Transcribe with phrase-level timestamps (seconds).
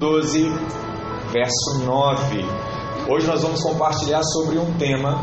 [0.00, 0.48] 12,
[1.32, 2.46] verso 9.
[3.08, 5.20] Hoje nós vamos compartilhar sobre um tema.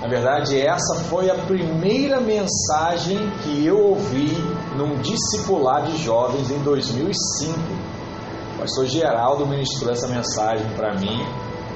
[0.00, 4.36] Na verdade, essa foi a primeira mensagem que eu ouvi
[4.76, 7.56] num discipular de jovens em 2005.
[8.56, 11.24] O pastor Geraldo ministrou essa mensagem para mim,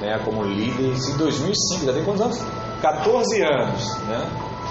[0.01, 1.85] né, como líder, em 2005.
[1.85, 2.41] Já tem quantos anos?
[2.81, 4.29] 14 anos, né?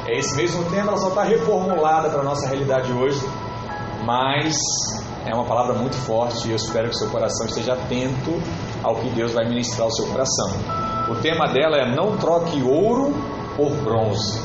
[0.09, 3.27] É esse mesmo tema, ela só está reformulada para a nossa realidade hoje,
[4.05, 4.55] mas
[5.27, 8.41] é uma palavra muito forte e eu espero que seu coração esteja atento
[8.83, 10.51] ao que Deus vai ministrar ao seu coração.
[11.11, 13.13] O tema dela é Não troque ouro
[13.57, 14.41] por bronze.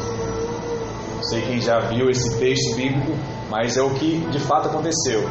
[1.15, 3.11] Não sei quem já viu esse texto bíblico,
[3.49, 5.21] mas é o que de fato aconteceu.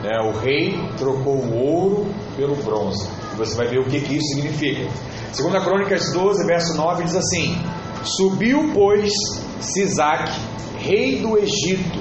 [0.00, 0.16] Né?
[0.28, 3.08] O rei trocou o ouro pelo bronze.
[3.36, 4.88] Você vai ver o que, que isso significa.
[5.32, 7.60] Segundo a Crônicas 12, verso 9, diz assim:
[8.04, 9.10] Subiu, pois,
[9.60, 10.40] Sisaque,
[10.78, 11.98] rei do Egito,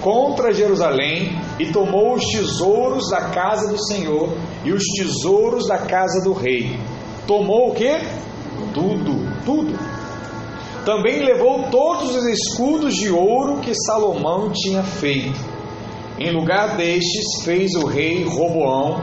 [0.00, 4.30] contra Jerusalém e tomou os tesouros da casa do Senhor
[4.64, 6.78] e os tesouros da casa do rei.
[7.26, 7.98] Tomou o que?
[8.72, 9.78] Tudo, tudo.
[10.86, 15.38] Também levou todos os escudos de ouro que Salomão tinha feito.
[16.18, 18.98] Em lugar destes, fez o rei Roboão,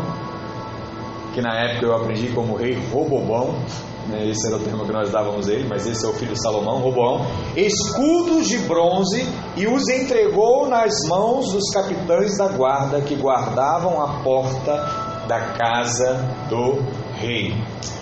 [1.36, 3.54] que na época eu aprendi como rei Robobão,
[4.30, 6.42] esse era o termo que nós dávamos a ele, mas esse é o filho de
[6.42, 13.16] Salomão, Roboão, escudos de bronze e os entregou nas mãos dos capitães da guarda que
[13.16, 14.76] guardavam a porta
[15.28, 16.14] da casa
[16.50, 16.82] do
[17.20, 17.54] rei.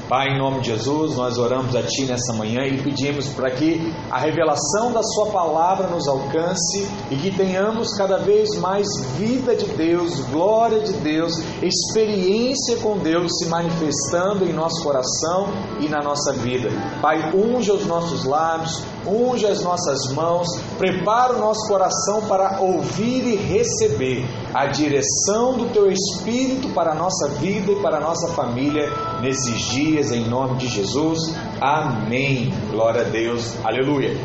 [0.08, 3.94] Pai, em nome de Jesus, nós oramos a Ti nessa manhã e pedimos para que
[4.12, 9.66] a revelação da Sua palavra nos alcance e que tenhamos cada vez mais vida de
[9.66, 15.48] Deus, glória de Deus, experiência com Deus se manifestando em nosso coração
[15.80, 16.70] e na nossa vida.
[17.02, 23.26] Pai, unja os nossos lábios, unja as nossas mãos, prepara o nosso coração para ouvir
[23.26, 28.34] e receber a direção do Teu Espírito para a nossa vida e para a nossa
[28.34, 28.90] família
[29.22, 31.20] nesses dias, em nome de Jesus.
[31.60, 32.50] Amém.
[32.72, 33.58] Glória a Deus.
[33.62, 34.16] Aleluia.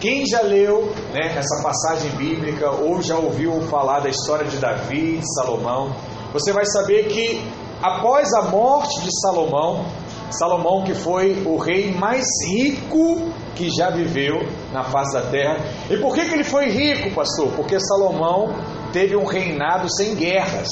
[0.00, 5.18] Quem já leu né, essa passagem bíblica ou já ouviu falar da história de Davi,
[5.18, 5.92] de Salomão,
[6.32, 7.42] você vai saber que
[7.82, 9.86] após a morte de Salomão,
[10.30, 14.36] Salomão que foi o rei mais rico que já viveu
[14.72, 15.58] na face da terra.
[15.90, 17.48] E por que, que ele foi rico, pastor?
[17.56, 18.54] Porque Salomão
[18.92, 20.68] teve um reinado sem guerras.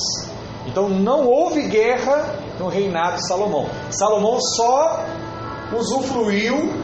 [0.67, 3.67] Então não houve guerra no reinado de Salomão.
[3.91, 5.05] Salomão só
[5.73, 6.75] usufruiu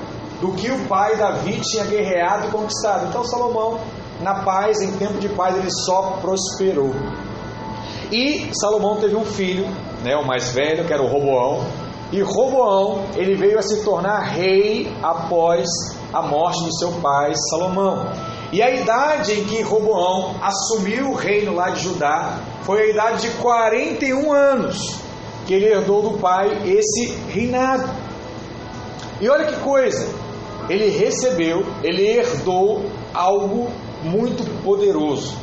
[0.41, 3.07] do que o pai Davi tinha guerreado e conquistado.
[3.09, 3.79] Então Salomão,
[4.21, 6.95] na paz, em tempo de paz, ele só prosperou.
[8.11, 9.67] E Salomão teve um filho,
[10.03, 11.65] né, o mais velho, que era o Roboão.
[12.13, 15.67] E Roboão, ele veio a se tornar rei após
[16.13, 18.07] a morte do seu pai Salomão.
[18.57, 23.29] E a idade em que Roboão assumiu o reino lá de Judá foi a idade
[23.29, 24.95] de 41 anos
[25.47, 27.87] que ele herdou do pai esse reinado.
[29.21, 30.09] E olha que coisa,
[30.71, 33.71] ele recebeu, ele herdou algo
[34.03, 35.37] muito poderoso,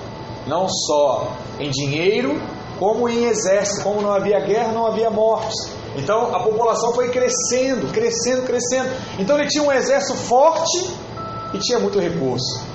[0.47, 2.41] não só em dinheiro,
[2.79, 5.53] como em exército, como não havia guerra, não havia morte.
[5.95, 8.89] Então a população foi crescendo, crescendo, crescendo.
[9.19, 10.89] Então ele tinha um exército forte
[11.53, 12.72] e tinha muito recurso.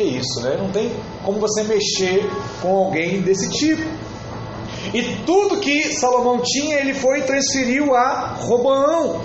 [0.00, 0.56] Que isso, né?
[0.56, 0.90] Não tem
[1.22, 2.26] como você mexer
[2.62, 3.82] com alguém desse tipo.
[4.94, 9.20] E tudo que Salomão tinha, ele foi e transferiu a Roboão.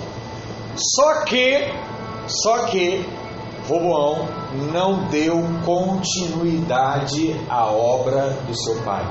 [0.76, 1.72] Só que,
[2.26, 3.02] só que
[3.66, 4.28] Roboão
[4.70, 9.06] não deu continuidade à obra do seu pai.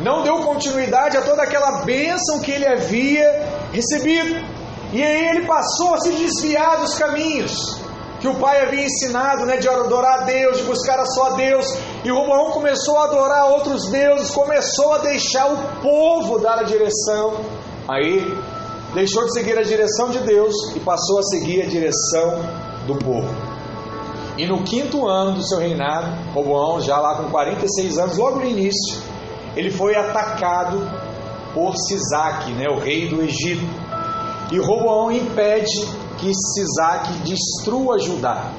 [0.00, 4.34] Não deu continuidade a toda aquela bênção que ele havia recebido.
[4.92, 7.86] E aí ele passou a se desviar dos caminhos
[8.20, 11.66] que o pai havia ensinado, né, de adorar a Deus, de buscar a Deus.
[12.04, 17.40] E Roboão começou a adorar outros deuses, começou a deixar o povo dar a direção.
[17.88, 18.36] Aí
[18.92, 22.42] deixou de seguir a direção de Deus e passou a seguir a direção
[22.86, 23.28] do povo.
[24.36, 28.46] E no quinto ano do seu reinado, Roboão, já lá com 46 anos, logo no
[28.46, 29.00] início,
[29.56, 30.78] ele foi atacado
[31.52, 33.66] por Sisaque, né, o rei do Egito.
[34.52, 38.52] E Roboão impede que Sisaque destrua Judá.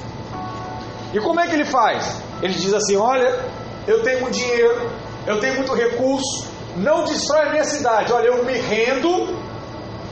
[1.13, 2.21] E como é que ele faz?
[2.41, 3.45] Ele diz assim: Olha,
[3.87, 4.89] eu tenho muito dinheiro,
[5.27, 6.45] eu tenho muito recurso,
[6.77, 8.11] não destrói minha cidade.
[8.13, 9.35] Olha, eu me rendo,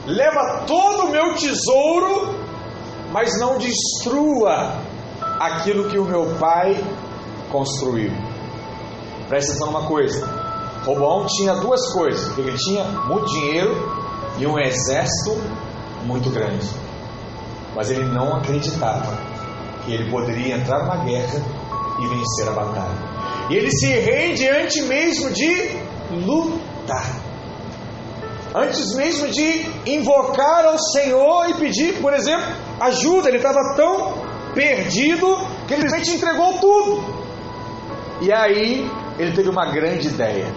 [0.06, 2.34] leva todo o meu tesouro,
[3.12, 4.74] mas não destrua
[5.40, 6.76] aquilo que o meu pai
[7.50, 8.12] construiu.
[9.28, 10.26] Presta atenção numa coisa:
[10.84, 12.36] Roboão tinha duas coisas.
[12.36, 13.74] Ele tinha muito dinheiro
[14.38, 15.36] e um exército
[16.04, 16.68] muito grande.
[17.78, 19.16] Mas ele não acreditava
[19.84, 21.40] que ele poderia entrar numa guerra
[22.00, 22.98] e vencer a batalha.
[23.48, 25.76] E ele se rende antes mesmo de
[26.10, 27.06] lutar.
[28.52, 35.36] Antes mesmo de invocar ao Senhor e pedir, por exemplo, ajuda, ele estava tão perdido
[35.68, 37.14] que ele simplesmente entregou tudo.
[38.22, 38.90] E aí
[39.20, 40.52] ele teve uma grande ideia.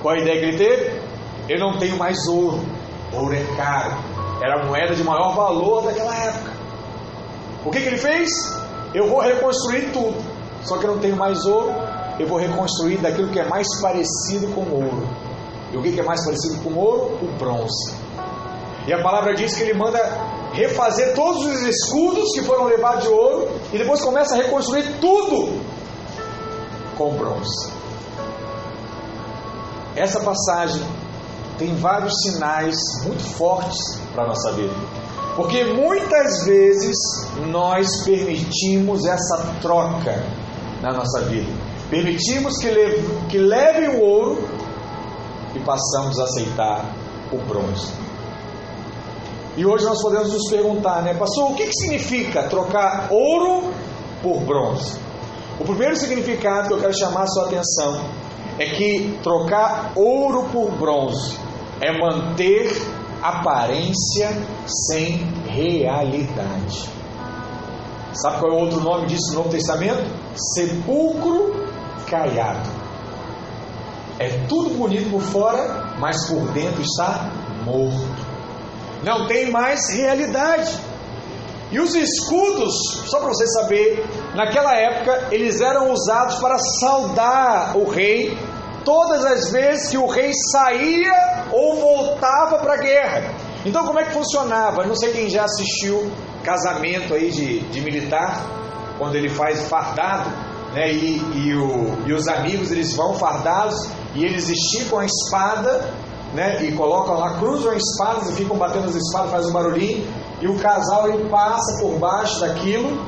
[0.00, 1.00] Qual a ideia que ele teve?
[1.48, 2.64] Eu não tenho mais ouro.
[3.12, 4.15] Ouro é caro.
[4.42, 6.52] Era a moeda de maior valor daquela época.
[7.64, 8.30] O que, que ele fez?
[8.94, 10.16] Eu vou reconstruir tudo.
[10.62, 11.74] Só que eu não tenho mais ouro.
[12.18, 15.06] Eu vou reconstruir daquilo que é mais parecido com ouro.
[15.72, 17.18] E o que, que é mais parecido com ouro?
[17.22, 17.94] O bronze.
[18.86, 19.98] E a palavra diz que ele manda
[20.52, 25.60] refazer todos os escudos que foram levados de ouro e depois começa a reconstruir tudo
[26.96, 27.72] com bronze.
[29.96, 30.82] Essa passagem
[31.58, 33.76] tem vários sinais muito fortes
[34.14, 34.74] para a nossa vida.
[35.34, 36.96] Porque muitas vezes
[37.48, 40.24] nós permitimos essa troca
[40.82, 41.50] na nossa vida.
[41.90, 44.48] Permitimos que, leve, que levem o ouro
[45.54, 46.94] e passamos a aceitar
[47.32, 47.92] o bronze.
[49.56, 53.72] E hoje nós podemos nos perguntar, né, pastor, o que, que significa trocar ouro
[54.22, 54.98] por bronze?
[55.58, 58.00] O primeiro significado que eu quero chamar a sua atenção
[58.58, 61.45] é que trocar ouro por bronze
[61.80, 62.70] é manter
[63.22, 64.30] aparência
[64.66, 66.88] sem realidade.
[68.14, 70.02] Sabe qual é o outro nome disso no Novo Testamento?
[70.54, 71.66] Sepulcro
[72.06, 72.70] caiado.
[74.18, 77.30] É tudo bonito por fora, mas por dentro está
[77.64, 78.26] morto.
[79.02, 80.72] Não tem mais realidade.
[81.70, 82.74] E os escudos,
[83.06, 88.38] só para você saber, naquela época eles eram usados para saudar o rei
[88.86, 93.34] todas as vezes que o rei saía ou voltava para a guerra.
[93.64, 94.86] Então como é que funcionava?
[94.86, 96.08] Não sei quem já assistiu
[96.44, 98.46] casamento aí de, de militar,
[98.96, 100.30] quando ele faz fardado,
[100.72, 100.92] né?
[100.92, 105.92] E, e, o, e os amigos eles vão fardados e eles esticam a espada,
[106.32, 106.64] né?
[106.64, 110.06] E colocam lá, cruzam as espadas e ficam batendo as espadas, faz um barulhinho,
[110.40, 113.04] e o casal ele passa por baixo daquilo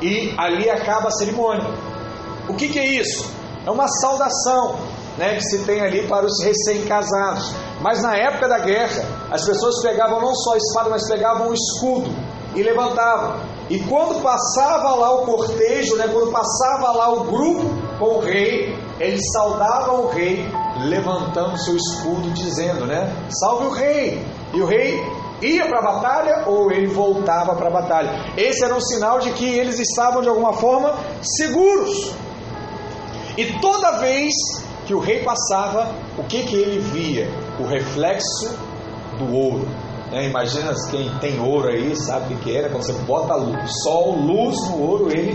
[0.00, 1.68] e ali acaba a cerimônia.
[2.48, 3.41] O que, que é isso?
[3.66, 4.76] É uma saudação
[5.16, 7.52] né, que se tem ali para os recém-casados.
[7.80, 11.54] Mas na época da guerra, as pessoas pegavam não só a espada, mas pegavam o
[11.54, 12.10] escudo
[12.54, 13.40] e levantavam.
[13.70, 17.64] E quando passava lá o cortejo, né, quando passava lá o grupo
[17.98, 20.46] com o rei, eles saudavam o rei
[20.84, 23.10] levantando seu escudo, dizendo, né,
[23.40, 24.24] salve o rei.
[24.52, 25.00] E o rei
[25.40, 28.10] ia para a batalha ou ele voltava para a batalha.
[28.36, 32.12] Esse era um sinal de que eles estavam de alguma forma seguros.
[33.36, 34.32] E toda vez
[34.86, 37.28] que o rei passava, o que, que ele via?
[37.58, 38.54] O reflexo
[39.18, 39.68] do ouro.
[40.10, 40.28] Né?
[40.28, 42.68] Imagina quem tem ouro aí, sabe o que, era?
[42.68, 43.34] Quando você bota
[43.84, 45.34] sol, luz no ouro, ele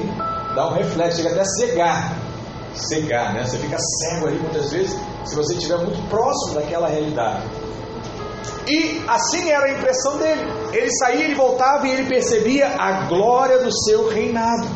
[0.55, 2.17] dá um reflexo, chega até a cegar.
[2.73, 3.43] Cegar, né?
[3.43, 4.95] Você fica cego ali muitas vezes,
[5.25, 7.43] se você estiver muito próximo daquela realidade.
[8.67, 10.41] E assim era a impressão dele.
[10.73, 14.67] Ele saía, ele voltava e ele percebia a glória do seu reinado.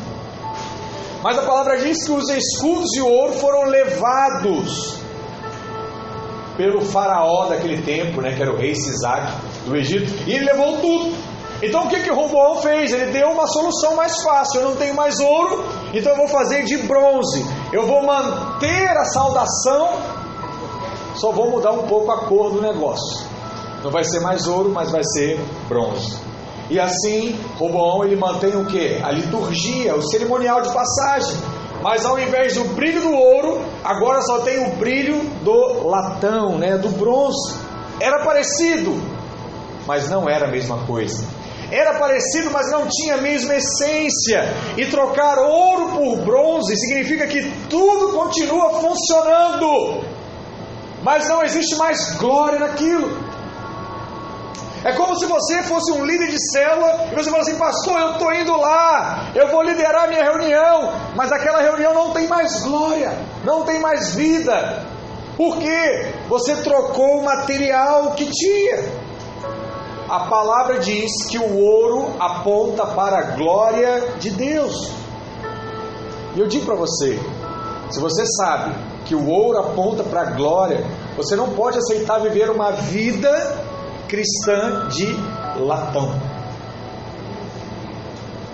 [1.23, 4.99] Mas a palavra diz que os escudos de ouro foram levados
[6.57, 9.31] pelo faraó daquele tempo, né, que era o rei Sisac
[9.65, 11.15] do Egito, e ele levou tudo.
[11.61, 12.91] Então o que que Roboão fez?
[12.91, 14.61] Ele deu uma solução mais fácil.
[14.61, 15.63] Eu não tenho mais ouro,
[15.93, 17.45] então eu vou fazer de bronze.
[17.71, 19.89] Eu vou manter a saudação,
[21.15, 23.27] só vou mudar um pouco a cor do negócio.
[23.83, 26.30] Não vai ser mais ouro, mas vai ser bronze.
[26.71, 28.97] E assim, Roboão ele mantém o que?
[29.03, 31.35] A liturgia, o cerimonial de passagem.
[31.83, 36.77] Mas ao invés do brilho do ouro, agora só tem o brilho do latão, né,
[36.77, 37.57] do bronze.
[37.99, 38.95] Era parecido,
[39.85, 41.25] mas não era a mesma coisa.
[41.69, 44.53] Era parecido, mas não tinha a mesma essência.
[44.77, 50.05] E trocar ouro por bronze significa que tudo continua funcionando,
[51.03, 53.30] mas não existe mais glória naquilo.
[54.83, 58.11] É como se você fosse um líder de célula e você fala assim, pastor, eu
[58.13, 63.15] estou indo lá, eu vou liderar minha reunião, mas aquela reunião não tem mais glória,
[63.43, 64.83] não tem mais vida.
[65.37, 66.13] Por quê?
[66.27, 68.83] Você trocou o material que tinha.
[70.09, 74.91] A palavra diz que o ouro aponta para a glória de Deus.
[76.35, 77.19] E eu digo para você,
[77.91, 80.83] se você sabe que o ouro aponta para a glória,
[81.15, 83.69] você não pode aceitar viver uma vida
[84.11, 85.07] cristã de
[85.57, 86.13] latão.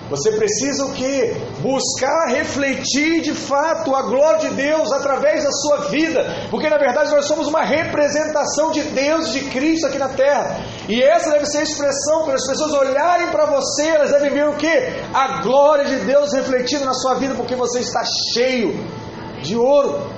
[0.08, 1.36] Você precisa o que?
[1.60, 7.12] Buscar refletir de fato a glória de Deus através da sua vida, porque na verdade
[7.12, 10.62] nós somos uma representação de Deus, de Cristo aqui na terra.
[10.88, 14.48] E essa deve ser a expressão, quando as pessoas olharem para você, elas devem ver
[14.48, 14.72] o que?
[15.14, 18.80] A glória de Deus refletida na sua vida, porque você está cheio
[19.42, 20.17] de ouro.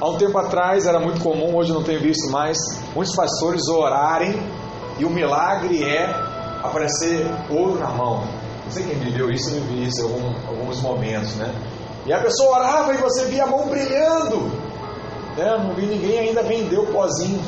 [0.00, 2.56] Há um tempo atrás era muito comum, hoje não tenho visto mais,
[2.94, 4.34] muitos pastores orarem
[4.98, 6.06] e o milagre é
[6.62, 8.24] aparecer ouro na mão.
[8.64, 11.54] Não sei quem viveu isso, eu vi isso em algum, alguns momentos, né?
[12.06, 14.38] E a pessoa orava e você via a mão brilhando.
[15.36, 15.58] Né?
[15.58, 17.38] Não vi ninguém ainda vender o pozinho,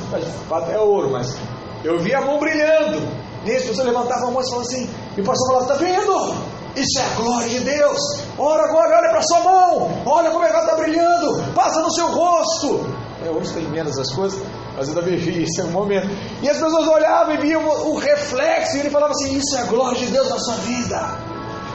[0.51, 1.35] até ouro, mas
[1.83, 3.01] eu vi a mão brilhando.
[3.47, 6.52] E as pessoas levantavam a mão e falavam assim, e o pastor falava, está vendo?
[6.75, 7.99] Isso é a glória de Deus.
[8.39, 10.03] Ora agora, olha para sua mão.
[10.07, 11.53] Olha como ela está brilhando.
[11.55, 12.87] Passa no seu rosto.
[13.25, 14.41] É, hoje tem menos as coisas,
[14.77, 16.09] mas eu também vi isso em um momento.
[16.43, 18.77] E as pessoas olhavam e viam o reflexo.
[18.77, 21.19] E ele falava assim: Isso é a glória de Deus na sua vida.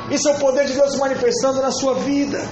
[0.09, 2.43] Isso é o poder de Deus se manifestando na sua vida.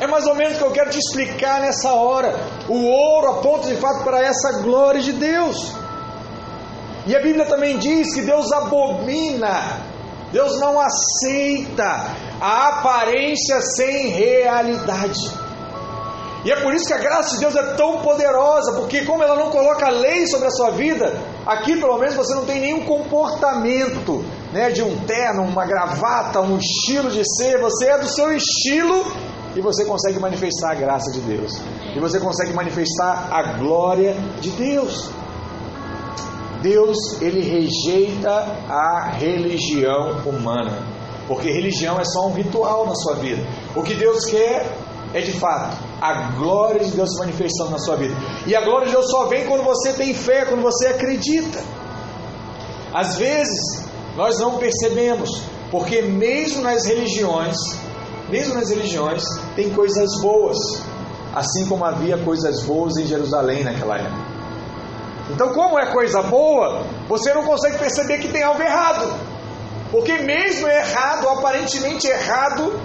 [0.00, 2.34] É mais ou menos o que eu quero te explicar nessa hora.
[2.68, 5.72] O ouro aponta de fato para essa glória de Deus.
[7.06, 9.91] E a Bíblia também diz que Deus abomina
[10.32, 15.42] Deus não aceita a aparência sem realidade.
[16.44, 19.36] E é por isso que a graça de Deus é tão poderosa, porque como ela
[19.36, 24.24] não coloca lei sobre a sua vida, aqui pelo menos você não tem nenhum comportamento,
[24.52, 29.06] né, de um terno, uma gravata, um estilo de ser, você é do seu estilo
[29.54, 31.60] e você consegue manifestar a graça de Deus.
[31.94, 35.10] E você consegue manifestar a glória de Deus.
[36.62, 38.30] Deus ele rejeita
[38.68, 40.86] a religião humana,
[41.26, 43.42] porque religião é só um ritual na sua vida.
[43.74, 44.72] O que Deus quer
[45.12, 48.12] é de fato a glória de Deus se manifestando na sua vida.
[48.44, 51.62] E a glória de Deus só vem quando você tem fé, quando você acredita.
[52.92, 53.84] Às vezes
[54.16, 55.30] nós não percebemos,
[55.70, 57.56] porque mesmo nas religiões,
[58.28, 59.22] mesmo nas religiões,
[59.54, 60.58] tem coisas boas,
[61.34, 64.31] assim como havia coisas boas em Jerusalém naquela época.
[65.32, 69.12] Então, como é coisa boa, você não consegue perceber que tem algo errado.
[69.90, 72.78] Porque mesmo errado, aparentemente errado,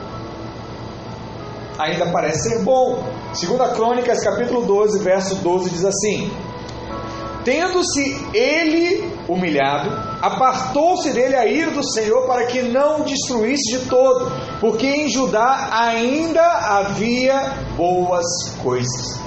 [1.77, 3.03] ainda parece ser bom.
[3.33, 6.31] Segunda Crônicas, capítulo 12, verso 12 diz assim:
[7.43, 9.89] Tendo-se ele humilhado,
[10.21, 15.09] apartou-se dele a ira do Senhor para que não o destruísse de todo, porque em
[15.09, 18.25] Judá ainda havia boas
[18.61, 19.19] coisas.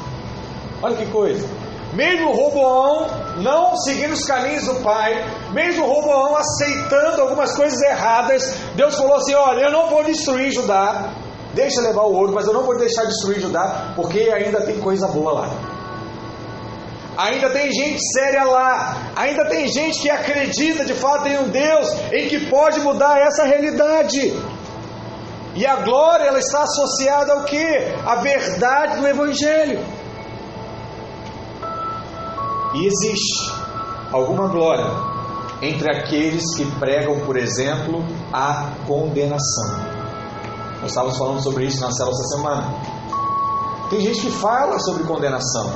[0.83, 1.60] Olha que coisa.
[1.93, 3.09] Mesmo Roboão
[3.43, 5.13] não seguindo os caminhos do pai,
[5.53, 11.13] mesmo Roboão aceitando algumas coisas erradas, Deus falou assim: Olha, eu não vou destruir Judá,
[11.53, 15.09] deixa levar o ouro, mas eu não vou deixar destruir Judá, porque ainda tem coisa
[15.09, 15.51] boa lá.
[17.17, 21.93] Ainda tem gente séria lá, ainda tem gente que acredita de fato em um Deus
[22.13, 24.33] em que pode mudar essa realidade.
[25.55, 27.67] E a glória ela está associada ao que?
[28.07, 29.85] A verdade do Evangelho.
[32.75, 33.53] E existe
[34.13, 34.87] alguma glória
[35.61, 39.77] entre aqueles que pregam, por exemplo, a condenação.
[40.81, 42.75] Nós estávamos falando sobre isso na célula essa semana.
[43.91, 45.73] Tem gente que fala sobre condenação,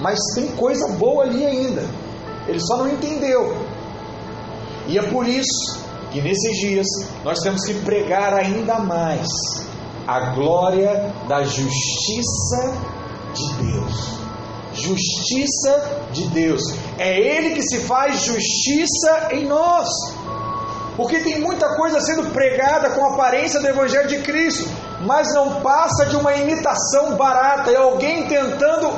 [0.00, 1.84] mas tem coisa boa ali ainda.
[2.46, 3.56] Ele só não entendeu.
[4.86, 6.86] E é por isso que nesses dias
[7.24, 9.26] nós temos que pregar ainda mais
[10.06, 12.72] a glória da justiça
[13.34, 14.23] de Deus
[14.84, 16.62] justiça de Deus.
[16.98, 19.88] É Ele que se faz justiça em nós.
[20.96, 25.60] Porque tem muita coisa sendo pregada com a aparência do Evangelho de Cristo, mas não
[25.60, 27.70] passa de uma imitação barata.
[27.70, 28.92] É alguém tentando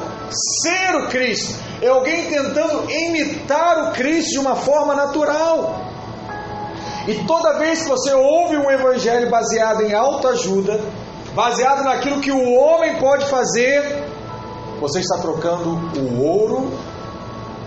[0.62, 5.87] ser o Cristo, é alguém tentando imitar o Cristo de uma forma natural.
[7.09, 10.81] E toda vez que você ouve um Evangelho baseado em autoajuda,
[11.35, 14.06] baseado naquilo que o homem pode fazer,
[14.80, 16.71] você está trocando o ouro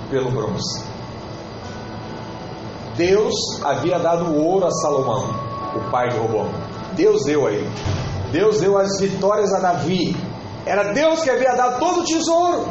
[0.09, 0.83] pelo bronze.
[2.95, 5.29] Deus havia dado o ouro a Salomão,
[5.75, 6.49] o pai de Robão.
[6.93, 7.69] Deus deu a ele.
[8.31, 10.15] Deus deu as vitórias a Davi.
[10.65, 12.67] Era Deus que havia dado todo o tesouro.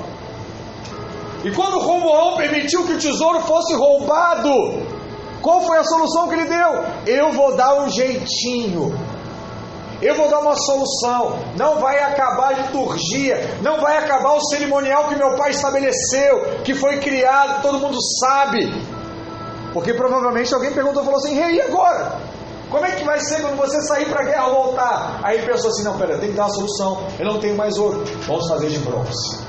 [1.45, 4.51] E quando Roboão permitiu que o tesouro fosse roubado,
[5.41, 6.85] qual foi a solução que ele deu?
[7.07, 8.93] Eu vou dar um jeitinho
[10.01, 11.39] eu vou dar uma solução.
[11.57, 16.75] Não vai acabar a liturgia, não vai acabar o cerimonial que meu pai estabeleceu, que
[16.75, 18.73] foi criado, todo mundo sabe.
[19.73, 22.17] Porque provavelmente alguém perguntou, falou assim: "Rei, e agora?
[22.71, 25.71] Como é que vai ser quando você sair para a guerra voltar?" Aí ele pensou
[25.71, 27.03] assim: "Não, pera, tem que dar uma solução.
[27.19, 28.05] Eu não tenho mais ouro.
[28.27, 29.49] Vamos fazer de bronze."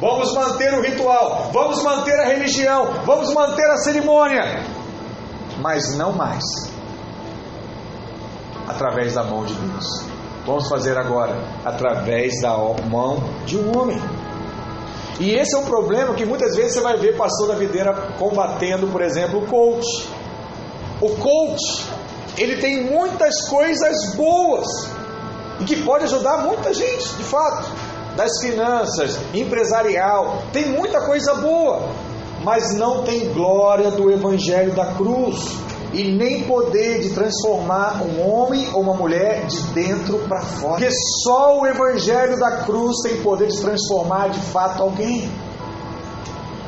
[0.00, 4.66] Vamos manter o ritual, vamos manter a religião, vamos manter a cerimônia,
[5.60, 6.71] mas não mais
[8.72, 9.86] através da mão de Deus.
[10.44, 12.56] Vamos fazer agora através da
[12.90, 14.00] mão de um homem.
[15.20, 18.88] E esse é um problema que muitas vezes você vai ver pastor da videira combatendo,
[18.88, 20.08] por exemplo, o coach.
[21.00, 21.86] O coach,
[22.36, 24.66] ele tem muitas coisas boas.
[25.60, 27.70] e que pode ajudar muita gente, de fato,
[28.16, 31.88] das finanças, empresarial, tem muita coisa boa,
[32.42, 35.56] mas não tem glória do Evangelho da cruz
[35.92, 40.78] e nem poder de transformar um homem ou uma mulher de dentro para fora.
[40.78, 40.90] Porque
[41.22, 45.30] só o Evangelho da cruz tem poder de transformar de fato alguém.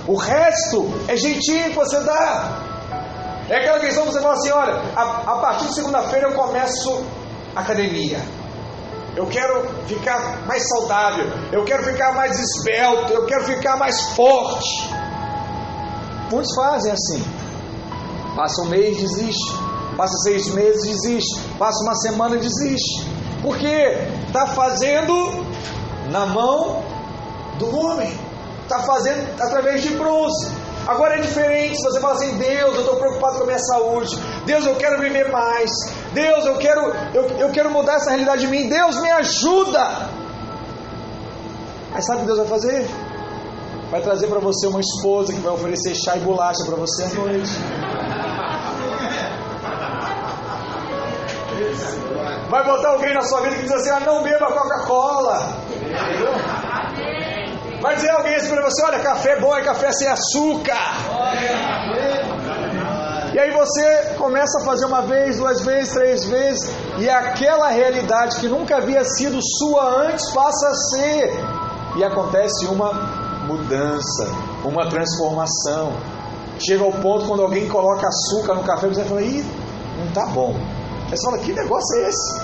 [0.06, 2.60] O resto é jeitinho que você dá.
[3.48, 5.02] É aquela questão que você fala assim: olha, a,
[5.32, 7.04] a partir de segunda-feira eu começo
[7.56, 8.20] academia.
[9.16, 14.90] Eu quero ficar mais saudável, eu quero ficar mais esbelto, eu quero ficar mais forte.
[16.30, 17.43] Muitos fazem assim.
[18.34, 19.56] Passa um mês, desiste.
[19.96, 21.40] Passa seis meses, desiste.
[21.58, 23.06] Passa uma semana, desiste.
[23.42, 23.66] Porque
[24.26, 25.46] está fazendo
[26.10, 26.82] na mão
[27.58, 28.12] do homem.
[28.62, 30.50] Está fazendo através de bronze.
[30.86, 31.76] Agora é diferente.
[31.76, 34.18] Se você fala assim, Deus, eu estou preocupado com a minha saúde.
[34.44, 35.70] Deus, eu quero viver mais.
[36.12, 38.68] Deus, eu quero, eu, eu quero mudar essa realidade de mim.
[38.68, 40.10] Deus, me ajuda.
[41.92, 42.90] Aí sabe o que Deus vai fazer?
[43.90, 47.08] Vai trazer para você uma esposa que vai oferecer chá e bolacha para você à
[47.10, 47.52] noite.
[52.54, 55.56] Vai botar alguém na sua vida que diz assim: ah, não beba Coca-Cola.
[57.82, 60.78] Vai dizer alguém assim para você: olha, café bom é café sem açúcar.
[63.34, 68.36] E aí você começa a fazer uma vez, duas vezes, três vezes, e aquela realidade
[68.36, 71.34] que nunca havia sido sua antes passa a ser.
[71.96, 72.92] E acontece uma
[73.48, 74.28] mudança,
[74.64, 75.92] uma transformação.
[76.60, 79.44] Chega ao ponto quando alguém coloca açúcar no café, você fala, ih,
[79.98, 80.54] não tá bom.
[81.10, 82.43] Você fala, que negócio é esse?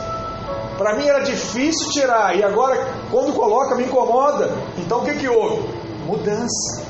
[0.81, 2.75] Para mim era difícil tirar, e agora
[3.11, 4.51] quando coloca me incomoda.
[4.79, 5.69] Então o que, que houve?
[6.07, 6.87] Mudança.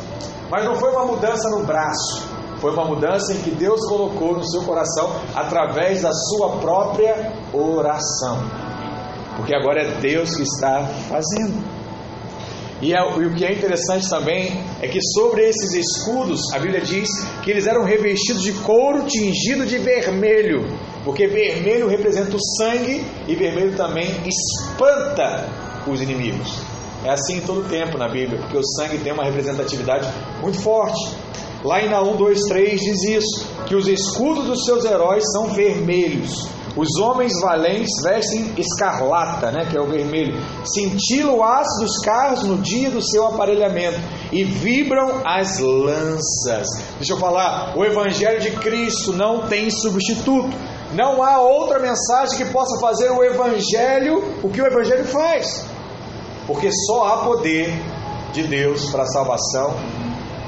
[0.49, 2.25] Mas não foi uma mudança no braço,
[2.61, 8.39] foi uma mudança em que Deus colocou no seu coração através da sua própria oração.
[9.37, 11.61] Porque agora é Deus que está fazendo.
[12.81, 16.81] E, é, e, o que é interessante também é que sobre esses escudos, a Bíblia
[16.81, 17.09] diz
[17.43, 23.35] que eles eram revestidos de couro tingido de vermelho, porque vermelho representa o sangue e
[23.35, 25.49] vermelho também espanta
[25.87, 26.59] os inimigos.
[27.05, 30.07] É assim em todo tempo na Bíblia, porque o sangue tem uma representatividade
[30.43, 31.17] muito forte.
[31.65, 36.49] Lá em Naum 2,3 diz isso: que os escudos dos seus heróis são vermelhos.
[36.77, 40.39] Os homens valentes vestem escarlata, né, que é o vermelho.
[40.65, 43.99] Cintila o aço dos carros no dia do seu aparelhamento
[44.31, 46.69] e vibram as lanças.
[46.97, 50.57] Deixa eu falar, o Evangelho de Cristo não tem substituto.
[50.93, 55.65] Não há outra mensagem que possa fazer o Evangelho o que o Evangelho faz.
[56.47, 57.73] Porque só há poder
[58.33, 59.75] de Deus para a salvação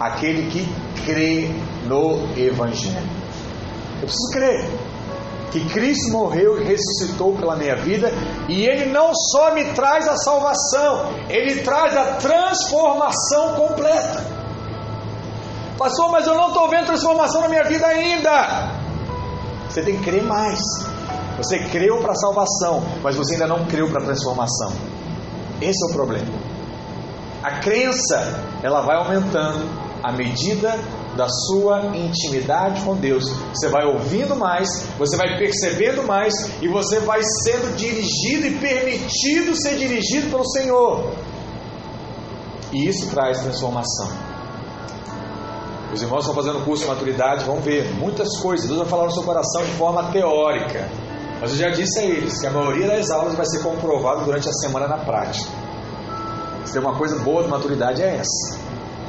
[0.01, 0.67] aquele que
[1.05, 1.49] crê
[1.87, 3.23] no Evangelho.
[4.01, 4.69] Eu preciso crer
[5.53, 8.11] que Cristo morreu e ressuscitou pela minha vida,
[8.49, 14.25] e Ele não só me traz a salvação, Ele traz a transformação completa.
[15.77, 18.82] Pastor, mas eu não estou vendo transformação na minha vida ainda.
[19.73, 20.61] Você tem que crer mais.
[21.39, 24.71] Você creu para a salvação, mas você ainda não creu para a transformação.
[25.63, 26.31] Esse é o problema.
[27.43, 29.65] A crença, ela vai aumentando
[30.03, 30.79] à medida
[31.17, 33.25] da sua intimidade com Deus.
[33.55, 39.57] Você vai ouvindo mais, você vai percebendo mais e você vai sendo dirigido e permitido
[39.57, 41.13] ser dirigido pelo Senhor.
[42.73, 44.32] E isso traz transformação.
[45.93, 48.67] Os irmãos estão fazendo curso de maturidade, vão ver muitas coisas.
[48.67, 50.89] Deus vai falar no seu coração de forma teórica.
[51.39, 54.49] Mas eu já disse a eles que a maioria das aulas vai ser comprovado durante
[54.49, 55.51] a semana na prática.
[56.65, 58.59] Se tem uma coisa boa de maturidade é essa.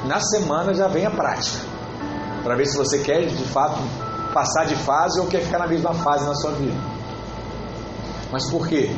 [0.06, 1.60] Na semana já vem a prática
[2.44, 3.80] para ver se você quer de fato
[4.34, 6.76] passar de fase ou quer ficar na mesma fase na sua vida.
[8.30, 8.94] Mas por quê?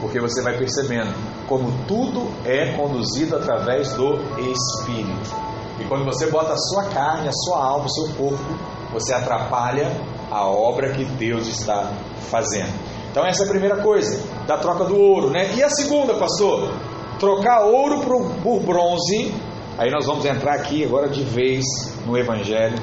[0.00, 1.14] Porque você vai percebendo
[1.46, 5.53] como tudo é conduzido através do Espírito.
[5.80, 8.44] E quando você bota a sua carne, a sua alma, o seu corpo,
[8.92, 9.90] você atrapalha
[10.30, 11.92] a obra que Deus está
[12.30, 12.72] fazendo.
[13.10, 15.54] Então essa é a primeira coisa, da troca do ouro, né?
[15.54, 16.70] E a segunda, pastor?
[17.18, 18.00] Trocar ouro
[18.42, 19.32] por bronze
[19.76, 21.64] Aí nós vamos entrar aqui agora de vez
[22.06, 22.78] no Evangelho.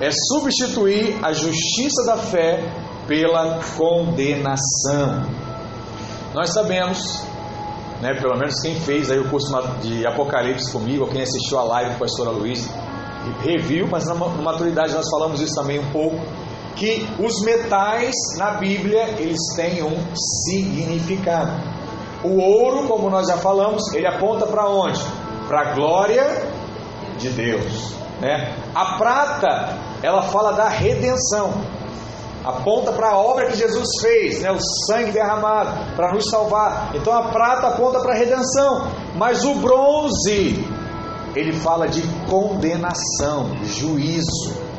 [0.00, 2.62] É substituir a justiça da fé
[3.08, 5.26] pela condenação.
[6.32, 7.24] Nós sabemos,
[8.00, 11.64] né, pelo menos quem fez aí o curso de Apocalipse comigo, ou quem assistiu a
[11.64, 12.68] live com a pastora Luiz,
[13.42, 16.18] reviu, mas na maturidade nós falamos isso também um pouco,
[16.76, 19.96] que os metais na Bíblia, eles têm um
[20.46, 21.52] significado.
[22.24, 25.00] O ouro, como nós já falamos, ele aponta para onde?
[25.50, 26.44] para a glória
[27.18, 27.92] de Deus.
[28.20, 28.54] Né?
[28.72, 31.52] A prata, ela fala da redenção.
[32.50, 34.50] Aponta para a obra que Jesus fez, né?
[34.50, 36.90] o sangue derramado para nos salvar.
[36.94, 40.64] Então a prata aponta para a redenção, mas o bronze
[41.34, 44.70] ele fala de condenação, juízo.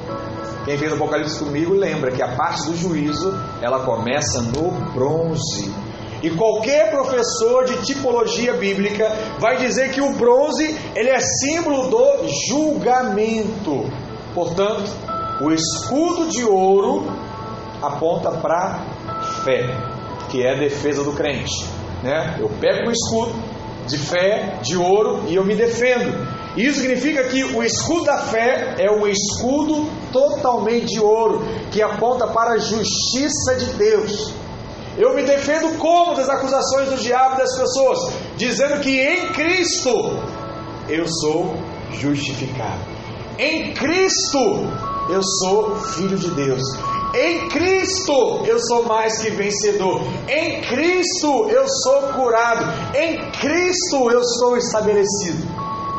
[0.66, 5.74] Quem fez o Apocalipse comigo lembra que a parte do juízo ela começa no bronze.
[6.22, 12.28] E qualquer professor de tipologia bíblica vai dizer que o bronze ele é símbolo do
[12.48, 13.90] julgamento.
[14.36, 14.92] Portanto,
[15.42, 17.08] o escudo de ouro
[17.82, 18.86] aponta para
[19.44, 19.66] fé,
[20.30, 21.66] que é a defesa do crente.
[22.04, 22.38] Né?
[22.40, 23.34] Eu pego o escudo
[23.88, 26.28] de fé, de ouro, e eu me defendo.
[26.56, 32.28] Isso significa que o escudo da fé é um escudo totalmente de ouro, que aponta
[32.28, 34.34] para a justiça de Deus.
[34.98, 39.90] Eu me defendo como das acusações do diabo das pessoas, dizendo que em Cristo
[40.90, 41.56] eu sou
[41.94, 42.82] justificado.
[43.40, 44.68] Em Cristo
[45.10, 46.62] eu sou filho de Deus.
[47.14, 50.02] Em Cristo eu sou mais que vencedor.
[50.30, 52.66] Em Cristo eu sou curado.
[52.96, 55.46] Em Cristo eu sou estabelecido.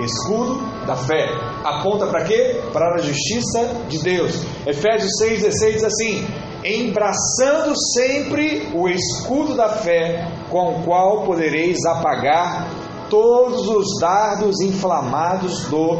[0.01, 1.27] Escudo da fé.
[1.63, 2.63] Aponta para quê?
[2.73, 4.41] Para a justiça de Deus.
[4.67, 6.27] Efésios 6,16 diz assim:
[6.65, 12.69] embraçando sempre o escudo da fé, com o qual podereis apagar
[13.11, 15.97] todos os dardos inflamados do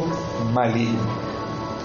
[0.51, 1.05] maligno.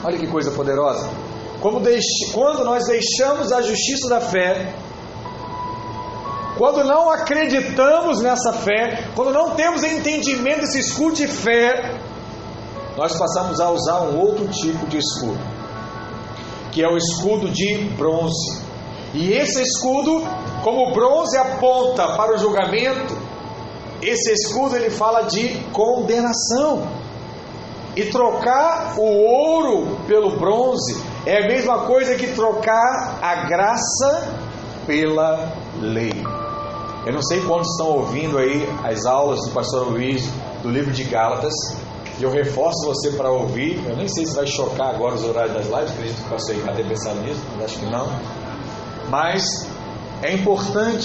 [0.02, 1.27] Olha que coisa poderosa.
[1.60, 4.74] Quando nós deixamos a justiça da fé,
[6.56, 12.00] quando não acreditamos nessa fé, quando não temos entendimento desse escudo de fé,
[12.96, 15.38] nós passamos a usar um outro tipo de escudo,
[16.70, 18.62] que é o escudo de bronze.
[19.14, 20.22] E esse escudo,
[20.62, 23.16] como o bronze aponta para o julgamento,
[24.02, 26.86] esse escudo ele fala de condenação.
[27.96, 34.34] E trocar o ouro pelo bronze é a mesma coisa que trocar a graça
[34.86, 36.14] pela lei.
[37.04, 40.26] Eu não sei quantos estão ouvindo aí as aulas do pastor Luiz
[40.62, 41.52] do livro de Gálatas.
[42.18, 43.78] E eu reforço você para ouvir.
[43.86, 46.56] Eu nem sei se vai chocar agora os horários das lives, acredito que o pastor
[46.56, 48.06] vai ter pensado nisso, mas acho que não.
[49.10, 49.68] Mas
[50.22, 51.04] é importante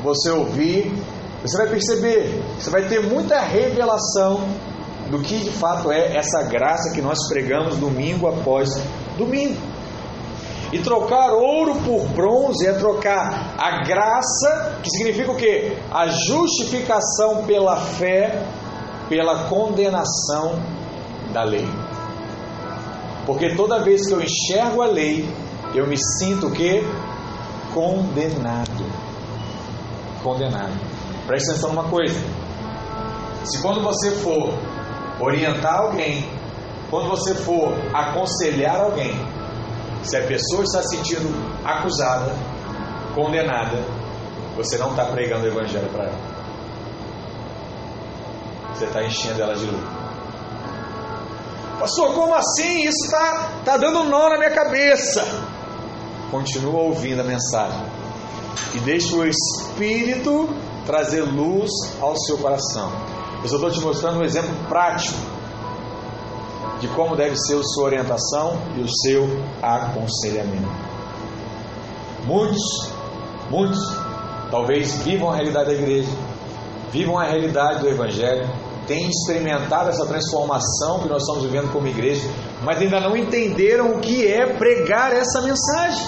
[0.00, 0.94] você ouvir,
[1.42, 4.48] você vai perceber, você vai ter muita revelação
[5.10, 8.70] do que de fato é essa graça que nós pregamos domingo após
[9.16, 9.56] domingo.
[10.72, 15.76] E trocar ouro por bronze é trocar a graça, que significa o quê?
[15.92, 18.42] A justificação pela fé,
[19.08, 20.60] pela condenação
[21.32, 21.68] da lei.
[23.24, 25.28] Porque toda vez que eu enxergo a lei,
[25.74, 26.82] eu me sinto o quê?
[27.72, 28.84] Condenado.
[30.22, 30.72] Condenado.
[31.26, 32.18] Preste atenção numa coisa.
[33.44, 34.52] Se quando você for
[35.20, 36.28] orientar alguém,
[36.90, 39.14] quando você for aconselhar alguém,
[40.02, 41.28] se a pessoa está se sentindo
[41.64, 42.32] acusada,
[43.14, 43.82] condenada,
[44.54, 46.36] você não está pregando o Evangelho para ela.
[48.72, 49.84] Você está enchendo ela de luz.
[51.80, 52.86] Pastor, como assim?
[52.86, 55.24] Isso está tá dando um nó na minha cabeça.
[56.30, 57.84] Continua ouvindo a mensagem.
[58.74, 60.48] E deixa o Espírito
[60.86, 61.70] trazer luz
[62.00, 62.92] ao seu coração.
[63.42, 65.35] Eu só estou te mostrando um exemplo prático
[66.80, 69.26] de como deve ser a sua orientação e o seu
[69.62, 70.68] aconselhamento.
[72.24, 72.92] Muitos,
[73.50, 73.78] muitos,
[74.50, 76.10] talvez vivam a realidade da igreja,
[76.90, 78.48] vivam a realidade do Evangelho,
[78.86, 82.28] têm experimentado essa transformação que nós estamos vivendo como igreja,
[82.62, 86.06] mas ainda não entenderam o que é pregar essa mensagem.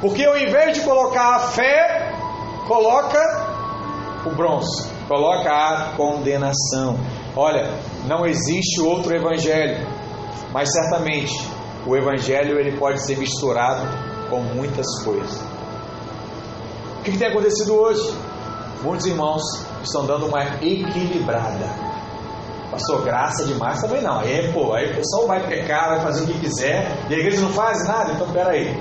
[0.00, 2.12] Porque ao invés de colocar a fé,
[2.66, 3.46] coloca
[4.26, 6.98] o bronze coloca a condenação.
[7.38, 7.70] Olha,
[8.06, 9.86] não existe outro evangelho,
[10.54, 11.34] mas certamente
[11.86, 13.86] o evangelho ele pode ser misturado
[14.30, 15.38] com muitas coisas.
[16.98, 18.10] O que, que tem acontecido hoje?
[18.82, 19.42] Muitos irmãos
[19.82, 21.86] estão dando uma equilibrada.
[22.70, 24.20] Pastor, graça demais também não.
[24.20, 27.42] Aí, pô, aí o pessoal vai pecar, vai fazer o que quiser, e a igreja
[27.42, 28.74] não faz nada, então peraí.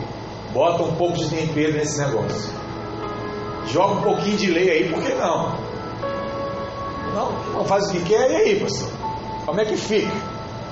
[0.54, 2.50] Bota um pouco de tempero nesse negócio.
[3.68, 5.65] Joga um pouquinho de lei aí, por que não?
[7.16, 8.90] Não, faz o que quer, e aí, pastor?
[9.46, 10.12] Como é que fica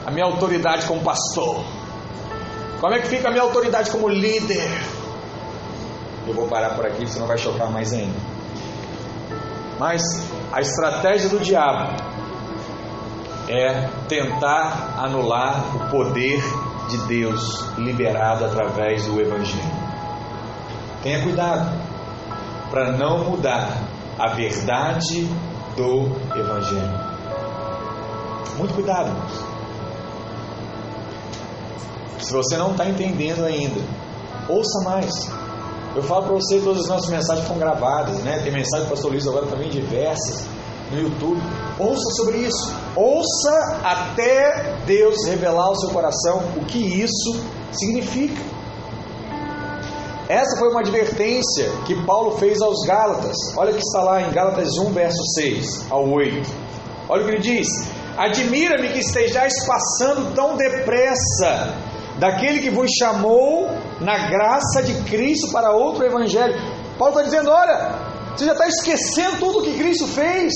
[0.06, 1.64] a minha autoridade como pastor?
[2.82, 4.70] Como é que fica a minha autoridade como líder?
[6.28, 8.20] Eu vou parar por aqui, senão vai chocar mais ainda.
[9.80, 10.02] Mas
[10.52, 11.96] a estratégia do diabo
[13.48, 16.44] é tentar anular o poder
[16.90, 19.64] de Deus liberado através do Evangelho.
[21.02, 21.72] Tenha cuidado
[22.70, 23.78] para não mudar
[24.20, 25.30] a verdade
[25.76, 27.14] do Evangelho.
[28.58, 29.54] Muito cuidado, irmãos.
[32.20, 33.82] Se você não está entendendo ainda
[34.48, 35.12] ouça mais.
[35.96, 38.40] Eu falo para você, todas as nossas mensagens foram gravadas, né?
[38.44, 40.46] Tem mensagem do pastor Luiz agora também diversas
[40.92, 41.42] no YouTube.
[41.78, 42.74] Ouça sobre isso.
[42.96, 47.40] Ouça até Deus revelar ao seu coração o que isso
[47.72, 48.53] significa.
[50.30, 53.36] Essa foi uma advertência que Paulo fez aos Gálatas.
[53.58, 56.50] Olha o que está lá em Gálatas 1, verso 6 ao 8.
[57.10, 57.68] Olha o que ele diz:
[58.18, 61.76] Admira-me que estejais passando tão depressa
[62.20, 66.56] daquele que vos chamou na graça de Cristo para outro evangelho.
[66.98, 68.00] Paulo está dizendo: olha,
[68.36, 70.54] você já está esquecendo tudo que Cristo fez.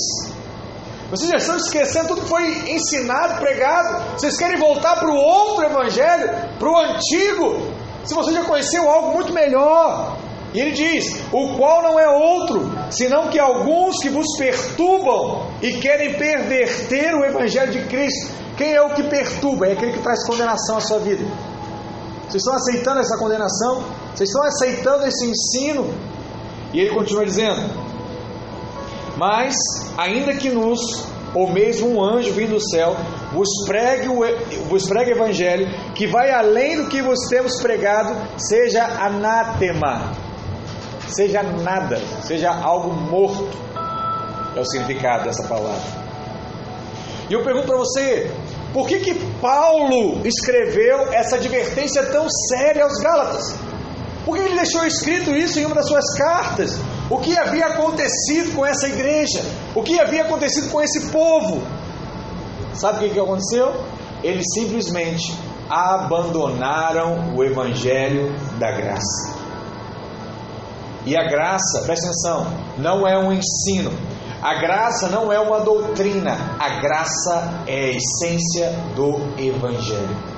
[1.10, 4.18] Vocês já estão esquecendo tudo que foi ensinado, pregado.
[4.18, 7.72] Vocês querem voltar para o outro evangelho, para o antigo,
[8.08, 10.16] se você já conheceu algo muito melhor.
[10.54, 15.74] E ele diz: o qual não é outro, senão que alguns que vos perturbam e
[15.74, 18.32] querem perverter o evangelho de Cristo.
[18.56, 19.66] Quem é o que perturba?
[19.66, 21.22] É aquele que traz condenação à sua vida.
[22.28, 23.84] Vocês estão aceitando essa condenação?
[24.14, 25.94] Vocês estão aceitando esse ensino?
[26.72, 27.70] E ele continua dizendo:
[29.18, 29.54] Mas,
[29.98, 30.80] ainda que nos,
[31.34, 32.96] ou mesmo um anjo vindo do céu,
[33.32, 34.20] vos pregue, o,
[34.68, 40.12] vos pregue o evangelho, que vai além do que vos temos pregado, seja anátema,
[41.08, 43.56] seja nada, seja algo morto,
[44.56, 46.08] é o significado dessa palavra.
[47.28, 48.30] E eu pergunto para você,
[48.72, 53.54] por que, que Paulo escreveu essa advertência tão séria aos Gálatas?
[54.24, 56.78] Por que ele deixou escrito isso em uma das suas cartas?
[57.10, 59.42] O que havia acontecido com essa igreja?
[59.74, 61.62] O que havia acontecido com esse povo?
[62.74, 63.74] Sabe o que, que aconteceu?
[64.22, 65.34] Eles simplesmente
[65.70, 69.38] abandonaram o evangelho da graça.
[71.06, 73.90] E a graça, presta atenção, não é um ensino,
[74.42, 80.37] a graça não é uma doutrina, a graça é a essência do Evangelho.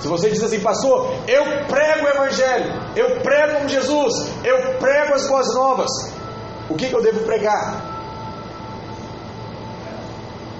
[0.00, 5.14] Se você diz assim, pastor, eu prego o Evangelho, eu prego como Jesus, eu prego
[5.14, 5.90] as boas novas,
[6.68, 7.92] o que, que eu devo pregar?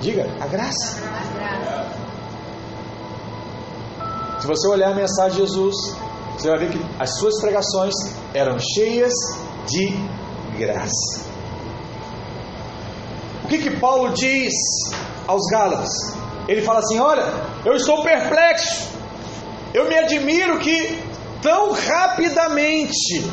[0.00, 1.00] Diga, a graça.
[4.40, 5.76] Se você olhar a mensagem de Jesus,
[6.36, 7.94] você vai ver que as suas pregações
[8.34, 9.12] eram cheias
[9.66, 9.94] de
[10.58, 11.24] graça.
[13.44, 14.52] O que, que Paulo diz
[15.28, 15.92] aos Gálatas?
[16.48, 17.22] Ele fala assim: Olha,
[17.64, 18.88] eu estou perplexo,
[19.74, 20.98] eu me admiro que
[21.40, 23.24] tão rapidamente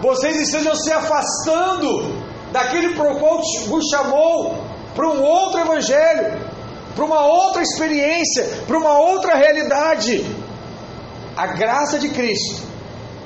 [0.00, 2.20] vocês estejam se afastando
[2.52, 6.40] daquele para o qual vos chamou para um outro evangelho,
[6.94, 10.24] para uma outra experiência, para uma outra realidade.
[11.36, 12.62] A graça de Cristo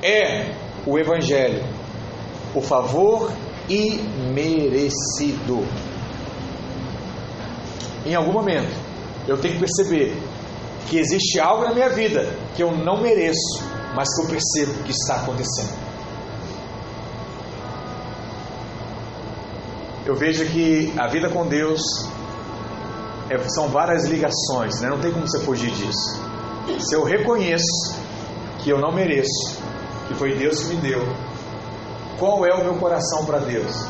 [0.03, 0.53] é
[0.87, 1.65] o evangelho,
[2.55, 3.33] o favor
[3.69, 5.67] imerecido
[8.07, 8.71] em algum momento,
[9.27, 10.15] eu tenho que perceber
[10.87, 13.63] que existe algo na minha vida que eu não mereço,
[13.95, 15.85] mas que eu percebo que está acontecendo.
[20.07, 21.81] Eu vejo que a vida com Deus
[23.31, 24.91] é, são várias ligações, né?
[24.91, 26.21] não tem como você fugir disso.
[26.79, 27.95] Se eu reconheço
[28.59, 29.59] que eu não mereço,
[30.09, 31.01] que foi Deus que me deu,
[32.19, 33.87] qual é o meu coração para Deus?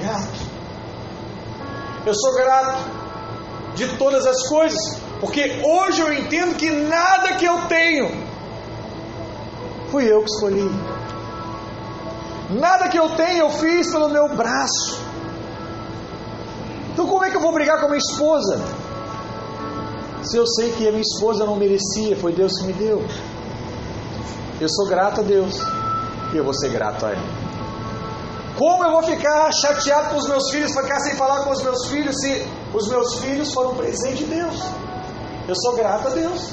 [0.00, 0.54] Grato.
[2.06, 2.90] Eu sou grato
[3.74, 8.24] de todas as coisas, porque hoje eu entendo que nada que eu tenho
[9.94, 10.70] fui eu que escolhi.
[12.50, 15.00] Nada que eu tenho eu fiz pelo meu braço.
[16.92, 18.60] Então como é que eu vou brigar com a minha esposa?
[20.24, 23.06] Se eu sei que a minha esposa não merecia, foi Deus que me deu.
[24.60, 25.54] Eu sou grato a Deus
[26.32, 27.44] e eu vou ser grato a Ele.
[28.56, 31.86] Como eu vou ficar chateado com os meus filhos, ficar sem falar com os meus
[31.86, 34.62] filhos, se os meus filhos foram presente de Deus?
[35.46, 36.50] Eu sou grato a Deus.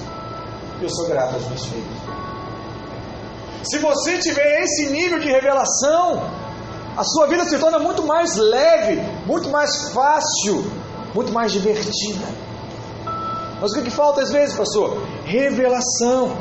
[0.82, 1.98] Eu sou grato aos meus filhos.
[3.64, 6.24] Se você tiver esse nível de revelação,
[6.98, 10.66] a sua vida se torna muito mais leve, muito mais fácil,
[11.14, 12.26] muito mais divertida.
[13.62, 15.02] Mas o que, que falta às vezes, pastor?
[15.24, 16.36] Revelação.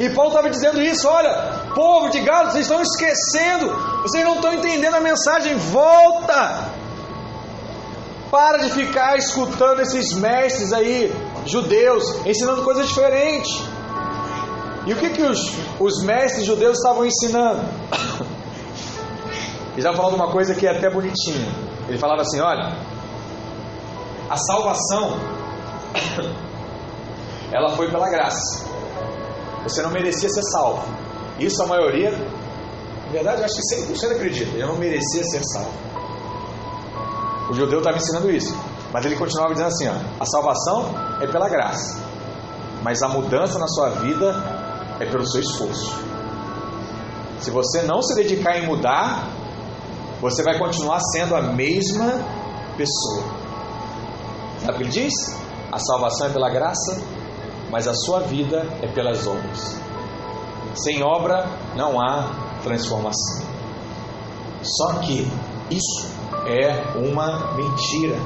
[0.00, 1.32] E Paulo estava dizendo isso: olha,
[1.74, 3.70] povo de Gálatas, vocês estão esquecendo,
[4.02, 6.80] vocês não estão entendendo a mensagem, volta!
[8.30, 11.12] Para de ficar escutando esses mestres aí,
[11.50, 13.50] judeus, ensinando coisas diferentes.
[14.86, 15.38] E o que, que os,
[15.78, 17.60] os mestres judeus estavam ensinando?
[19.72, 21.46] Ele já falou de uma coisa que é até bonitinha.
[21.88, 22.76] Ele falava assim: olha,
[24.28, 25.18] a salvação,
[27.52, 28.64] ela foi pela graça.
[29.64, 30.82] Você não merecia ser salvo.
[31.38, 34.56] Isso a maioria, na verdade, eu acho que 100% acredita.
[34.56, 35.72] Eu não merecia ser salvo.
[37.50, 38.56] O judeu estava ensinando isso.
[38.92, 42.02] Mas ele continuava dizendo assim: ó, a salvação é pela graça.
[42.82, 44.34] Mas a mudança na sua vida
[44.98, 45.94] é pelo seu esforço.
[47.40, 49.28] Se você não se dedicar em mudar,
[50.20, 52.22] você vai continuar sendo a mesma
[52.76, 53.24] pessoa.
[54.60, 55.14] Sabe o que ele diz?
[55.72, 57.00] A salvação é pela graça,
[57.70, 59.80] mas a sua vida é pelas obras.
[60.74, 62.30] Sem obra não há
[62.62, 63.46] transformação.
[64.62, 65.26] Só que
[65.70, 66.08] isso
[66.46, 68.16] é uma mentira,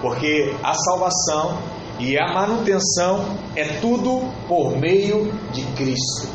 [0.00, 1.58] porque a salvação
[1.98, 6.28] e a manutenção é tudo por meio de Cristo.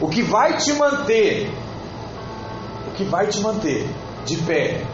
[0.00, 1.50] O que vai te manter,
[2.88, 3.88] o que vai te manter
[4.26, 4.84] de pé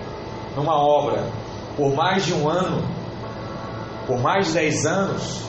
[0.54, 1.30] numa obra
[1.76, 2.86] por mais de um ano,
[4.06, 5.42] por mais de dez anos,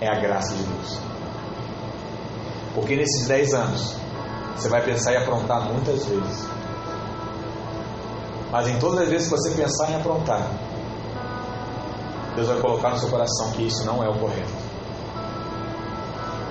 [0.00, 0.98] é a graça de Deus.
[2.74, 3.94] Porque nesses dez anos,
[4.56, 6.46] você vai pensar em aprontar muitas vezes.
[8.50, 10.50] Mas em todas as vezes que você pensar em aprontar,
[12.34, 14.52] Deus vai colocar no seu coração que isso não é o correto.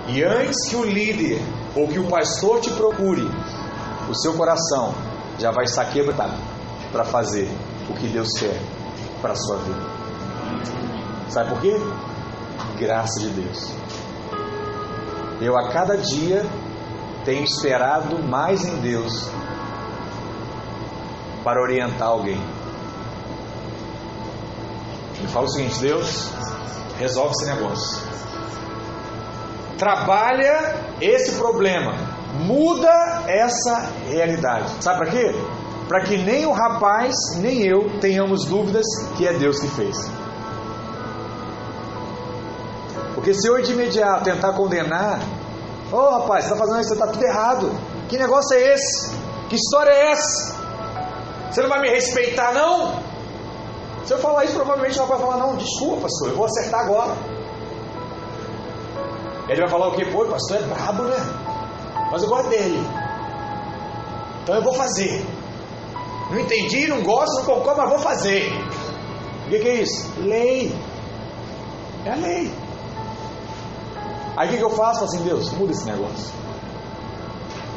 [0.07, 1.41] E antes que o líder
[1.75, 3.27] ou que o pastor te procure,
[4.09, 4.93] o seu coração
[5.39, 6.37] já vai estar quebrado
[6.91, 7.49] para fazer
[7.89, 8.59] o que Deus quer
[9.21, 9.81] para a sua vida.
[11.29, 11.75] Sabe por quê?
[12.77, 13.73] Graça de Deus.
[15.39, 16.45] Eu a cada dia
[17.23, 19.29] tenho esperado mais em Deus
[21.43, 22.39] para orientar alguém.
[25.21, 26.29] Ele fala o seguinte: Deus,
[26.97, 28.01] resolve esse negócio.
[29.77, 31.93] Trabalha esse problema.
[32.39, 34.83] Muda essa realidade.
[34.83, 35.35] Sabe para quê?
[35.87, 39.95] Para que nem o rapaz, nem eu tenhamos dúvidas que é Deus que fez.
[43.13, 45.19] Porque se eu de imediato tentar condenar,
[45.91, 47.71] ô oh, rapaz, você está fazendo isso, você está tudo errado.
[48.09, 49.15] Que negócio é esse?
[49.49, 50.55] Que história é essa?
[51.51, 53.10] Você não vai me respeitar, não?
[54.05, 57.15] Se eu falar isso, provavelmente rapaz vai falar: Não, desculpa, pastor, eu vou acertar agora.
[59.47, 60.05] Ele vai falar o quê?
[60.05, 61.17] Pô, o pastor é brabo, né?
[62.11, 62.79] Mas eu gosto dele.
[64.43, 65.25] Então eu vou fazer.
[66.29, 68.51] Não entendi, não gosto, não concordo, mas vou fazer.
[69.45, 70.09] O que, que é isso?
[70.21, 70.73] Lei.
[72.05, 72.51] É a lei.
[74.37, 75.03] Aí o que, que eu faço?
[75.03, 76.33] assim, Deus, muda esse negócio.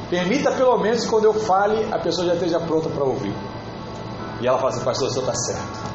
[0.09, 3.35] Permita pelo menos que quando eu fale, a pessoa já esteja pronta para ouvir.
[4.41, 5.94] E ela fala assim, pastor, o senhor está certo.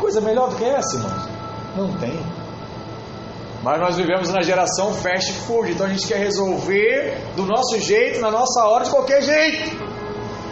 [0.00, 1.28] Coisa melhor do que essa, irmãos?
[1.76, 2.18] Não tem.
[3.62, 8.20] Mas nós vivemos na geração fast food, então a gente quer resolver do nosso jeito,
[8.20, 9.76] na nossa hora, de qualquer jeito.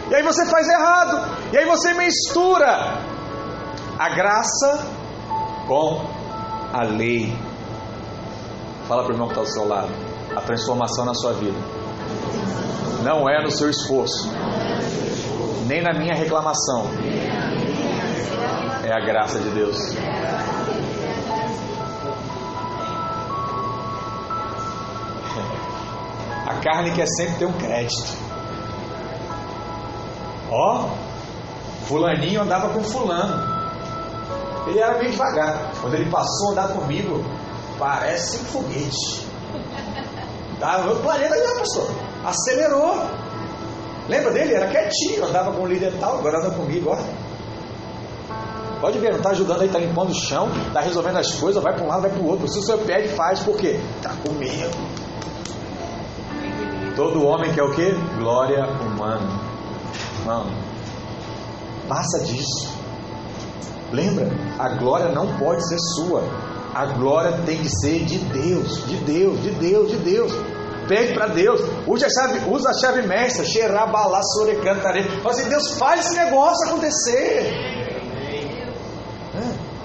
[0.09, 1.37] E aí você faz errado.
[1.53, 2.99] E aí você mistura
[3.97, 4.85] a graça
[5.67, 6.05] com
[6.73, 7.33] a lei.
[8.87, 9.89] Fala para o irmão que está do seu lado.
[10.35, 11.57] A transformação na sua vida
[13.05, 14.27] não é no seu esforço,
[15.67, 16.87] nem na minha reclamação.
[18.85, 19.75] É a graça de Deus.
[26.45, 28.15] A carne quer sempre ter um crédito.
[30.51, 30.89] Ó,
[31.87, 33.55] fulaninho andava com fulano.
[34.67, 35.71] Ele era meio devagar.
[35.81, 37.25] Quando ele passou a andar comigo,
[37.79, 39.25] parece um foguete.
[40.59, 41.89] Tá, o planeta já, pastor.
[42.23, 43.03] Acelerou.
[44.07, 44.53] Lembra dele?
[44.53, 47.24] Era quietinho, andava com o líder tal, agora anda comigo, ó.
[48.79, 51.73] Pode ver, não está ajudando aí, está limpando o chão, está resolvendo as coisas, vai
[51.73, 52.47] para um lado, vai para o outro.
[52.47, 53.79] Se o senhor pede, faz, por quê?
[53.97, 54.75] Está com medo.
[56.95, 57.93] Todo homem quer o quê?
[58.17, 59.27] Glória humana.
[60.25, 60.45] Não.
[61.87, 62.73] Passa disso.
[63.91, 64.29] Lembra?
[64.57, 66.23] A glória não pode ser sua.
[66.73, 70.31] A glória tem que ser de Deus, de Deus, de Deus, de Deus.
[70.87, 75.03] Pede para Deus, usa a chave, usa a chave mestra, xerabalá, sorecantare.
[75.21, 77.84] Fala assim, Deus faz esse negócio acontecer.
[79.37, 79.75] É.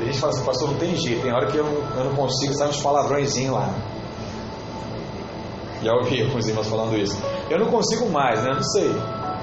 [0.00, 2.54] A gente fala assim, pastor, não tem jeito, tem hora que eu eu não consigo,
[2.54, 3.74] sair uns palavrõezinhos lá.
[5.82, 7.16] Já ouvi alguns irmãos falando isso.
[7.50, 8.52] Eu não consigo mais, né?
[8.54, 8.90] Não sei.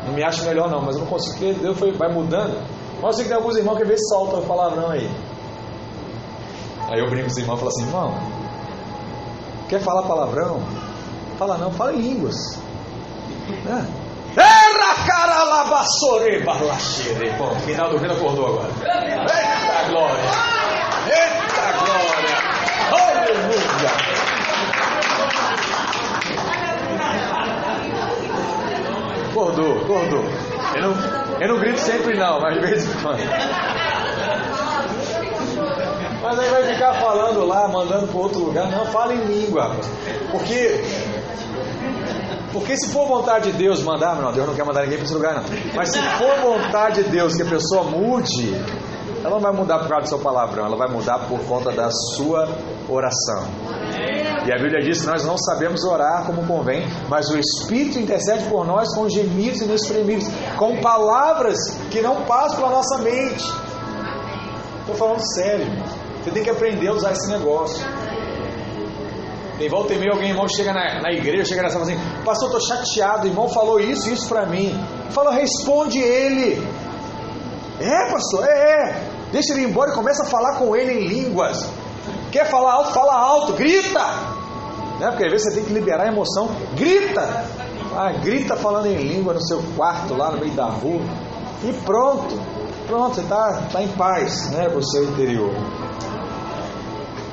[0.06, 2.62] Não me acho melhor não, mas eu não consigo, porque Deus foi, vai mudando.
[3.02, 5.10] Mas que tem alguns irmãos que às vezes soltam palavrão aí.
[6.90, 8.14] Aí eu brinco com os irmãos e falo assim, irmão,
[9.68, 10.62] quer falar palavrão?
[11.38, 12.36] Fala não, fala em línguas.
[13.64, 14.05] Né?
[15.46, 17.32] Era caralabassore barlachere.
[17.38, 18.70] Bom, final do vídeo acordou agora.
[18.80, 20.24] Eita glória!
[21.08, 22.36] Eita glória!
[22.92, 23.92] Aleluia!
[29.30, 30.24] Acordou, acordou.
[30.76, 33.20] Eu não, eu não grito sempre não, mas de vez em quando.
[36.24, 38.68] Mas aí vai ficar falando lá, mandando para outro lugar.
[38.72, 39.76] Não, fala em língua.
[40.32, 40.82] Porque
[42.56, 45.14] porque se for vontade de Deus mandar, não, Deus não quer mandar ninguém para esse
[45.14, 45.44] lugar, não.
[45.76, 48.56] Mas se for vontade de Deus que a pessoa mude,
[49.22, 51.90] ela não vai mudar por causa do seu palavrão, ela vai mudar por conta da
[52.16, 52.48] sua
[52.88, 53.44] oração.
[54.46, 58.46] E a Bíblia diz que nós não sabemos orar como convém, mas o Espírito intercede
[58.46, 61.58] por nós com gemidos inexprimíveis, com palavras
[61.92, 63.44] que não passam pela nossa mente.
[64.80, 65.66] Estou falando sério,
[66.24, 67.86] você tem que aprender a usar esse negócio.
[69.58, 72.24] Tem volta e meia, alguém, irmão, chega na, na igreja, chega nessa e fala assim:
[72.26, 74.78] Pastor, estou chateado, irmão falou isso, isso para mim.
[75.12, 76.62] Fala, responde ele.
[77.80, 79.04] É, pastor, é, é.
[79.32, 81.66] Deixa ele embora e começa a falar com ele em línguas.
[82.32, 82.92] Quer falar alto?
[82.92, 84.00] Fala alto, grita.
[85.00, 85.10] Né?
[85.10, 86.50] Porque às vezes você tem que liberar a emoção.
[86.76, 87.46] Grita.
[87.96, 91.02] Ah, grita falando em língua no seu quarto, lá no meio da rua.
[91.64, 92.40] E pronto.
[92.88, 95.52] Pronto, você está tá em paz né, o seu interior.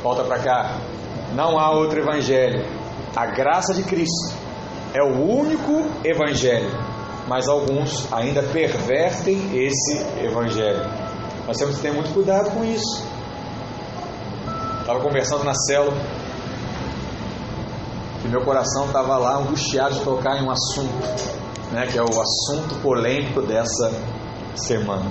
[0.03, 0.77] Volta para cá.
[1.35, 2.65] Não há outro evangelho.
[3.17, 4.35] A graça de Cristo
[4.95, 6.71] é o único evangelho.
[7.27, 10.83] Mas alguns ainda pervertem esse evangelho.
[11.47, 13.07] Nós temos que ter muito cuidado com isso.
[14.81, 15.97] Estava conversando na célula
[18.25, 20.93] e meu coração estava lá angustiado de tocar em um assunto,
[21.73, 23.91] né, que é o assunto polêmico dessa
[24.55, 25.11] semana.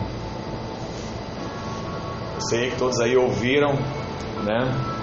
[2.49, 3.73] Sei que todos aí ouviram
[4.43, 5.00] né,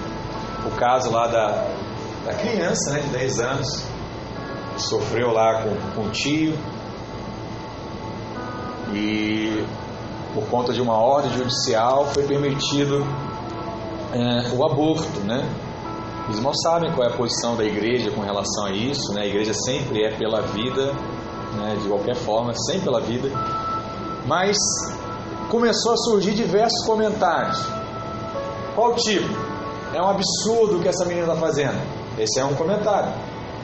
[0.69, 1.67] o caso lá da,
[2.25, 3.85] da criança né, de 10 anos,
[4.75, 5.63] que sofreu lá
[5.95, 6.53] com, o tio
[8.93, 9.65] e
[10.33, 13.05] por conta de uma ordem judicial foi permitido
[14.13, 15.47] é, o aborto, né?
[16.29, 19.23] Os irmãos sabem qual é a posição da igreja com relação a isso, né?
[19.23, 20.93] A igreja sempre é pela vida,
[21.55, 21.75] né?
[21.81, 23.29] de qualquer forma, sempre pela vida.
[24.27, 24.55] Mas
[25.49, 27.59] começou a surgir diversos comentários.
[28.75, 29.48] Qual tipo?
[29.93, 31.79] É um absurdo o que essa menina está fazendo.
[32.17, 33.11] Esse é um comentário.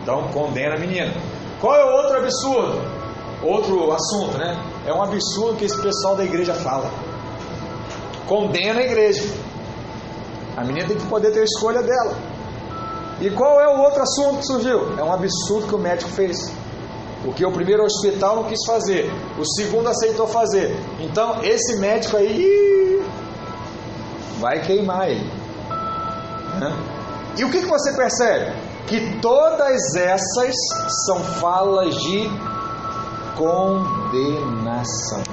[0.01, 1.13] Então condena a menina.
[1.59, 2.82] Qual é o outro absurdo?
[3.43, 4.57] Outro assunto, né?
[4.88, 6.89] É um absurdo que esse pessoal da igreja fala.
[8.28, 9.23] Condena a igreja.
[10.57, 12.15] A menina tem que poder ter a escolha dela.
[13.19, 14.97] E qual é o outro assunto que surgiu?
[14.97, 16.38] É um absurdo que o médico fez.
[17.26, 20.76] O que o primeiro hospital não quis fazer, o segundo aceitou fazer.
[20.99, 23.03] Então, esse médico aí
[24.39, 25.44] vai queimar ele.
[27.38, 28.53] E o que, que você percebe?
[28.88, 30.56] Que todas essas
[31.06, 32.30] são falas de
[33.36, 35.24] condenação.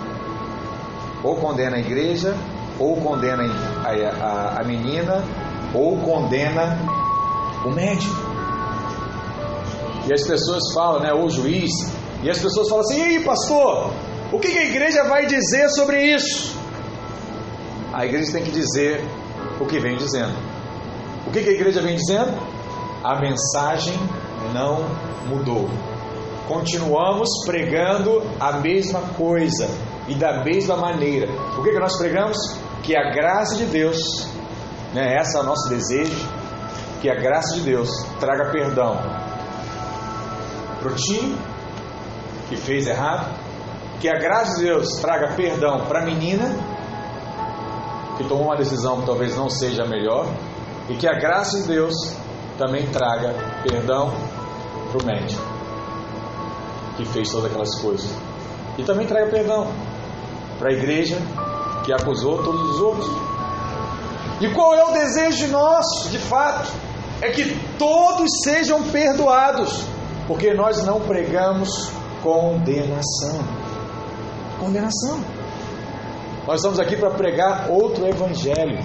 [1.23, 2.35] Ou condena a igreja,
[2.79, 3.45] ou condena
[3.85, 3.91] a,
[4.25, 5.23] a, a menina,
[5.75, 6.79] ou condena
[7.64, 8.14] o médico.
[10.09, 11.70] E as pessoas falam, né, ou o juiz,
[12.23, 13.93] e as pessoas falam assim: e aí, pastor,
[14.33, 16.59] o que a igreja vai dizer sobre isso?
[17.93, 19.05] A igreja tem que dizer
[19.61, 20.51] o que vem dizendo.
[21.27, 22.33] O que a igreja vem dizendo?
[23.03, 23.95] A mensagem
[24.53, 24.85] não
[25.27, 25.68] mudou.
[26.47, 29.68] Continuamos pregando a mesma coisa
[30.09, 31.31] e da mesma maneira.
[31.59, 32.37] O que, que nós pregamos?
[32.83, 33.99] Que a graça de Deus,
[34.93, 36.29] né, esse é o nosso desejo,
[37.01, 38.97] que a graça de Deus traga perdão
[40.81, 41.39] para o time
[42.49, 43.33] que fez errado,
[44.01, 46.55] que a graça de Deus traga perdão para a menina
[48.16, 50.27] que tomou uma decisão que talvez não seja a melhor,
[50.89, 51.95] e que a graça de Deus
[52.59, 54.12] também traga perdão
[54.91, 55.53] para o médico
[56.97, 58.11] que fez todas aquelas coisas,
[58.78, 59.72] e também traga perdão
[60.59, 61.16] para a igreja
[61.85, 63.11] que acusou todos os outros.
[64.41, 66.70] E qual é o desejo nosso, de fato?
[67.20, 69.85] É que todos sejam perdoados,
[70.26, 71.91] porque nós não pregamos
[72.22, 73.41] condenação.
[74.59, 75.20] Condenação.
[76.47, 78.78] Nós estamos aqui para pregar outro evangelho.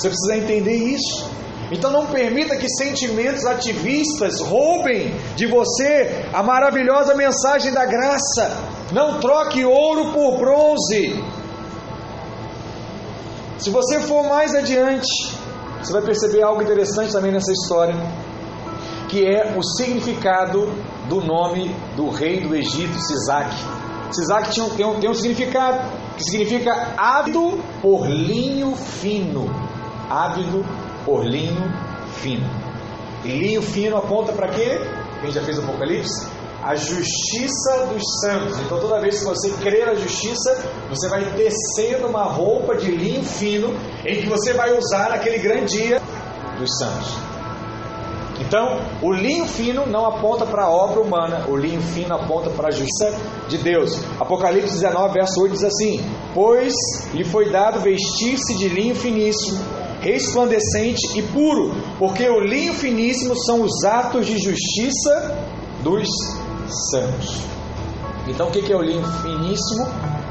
[0.00, 1.30] Você precisa entender isso.
[1.70, 8.56] Então não permita que sentimentos ativistas roubem de você a maravilhosa mensagem da graça.
[8.92, 11.22] Não troque ouro por bronze.
[13.58, 15.36] Se você for mais adiante,
[15.82, 17.94] você vai perceber algo interessante também nessa história,
[19.06, 20.72] que é o significado
[21.10, 23.62] do nome do rei do Egito, Sisaque.
[24.10, 25.78] Sisaque tinha, tem, um, tem um significado
[26.16, 29.69] que significa ávido por linho fino.
[30.10, 30.64] Ávido
[31.04, 31.72] por linho
[32.14, 32.46] fino.
[33.24, 34.80] E linho fino aponta para quê?
[35.20, 36.26] Quem já fez o Apocalipse?
[36.62, 38.58] A justiça dos santos.
[38.60, 40.58] Então, toda vez que você crer na justiça,
[40.88, 45.78] você vai tecendo uma roupa de linho fino em que você vai usar naquele grande
[45.78, 46.02] dia
[46.58, 47.30] dos santos.
[48.40, 52.68] Então, o linho fino não aponta para a obra humana, o linho fino aponta para
[52.68, 53.14] a justiça
[53.48, 54.00] de Deus.
[54.18, 56.02] Apocalipse 19, verso 8 diz assim:
[56.34, 56.74] Pois
[57.12, 59.58] lhe foi dado vestir-se de linho finíssimo,
[60.00, 65.38] resplandecente e puro, porque o linho finíssimo são os atos de justiça
[65.82, 66.08] dos
[66.90, 67.42] santos.
[68.28, 69.86] Então, o que é o linho finíssimo?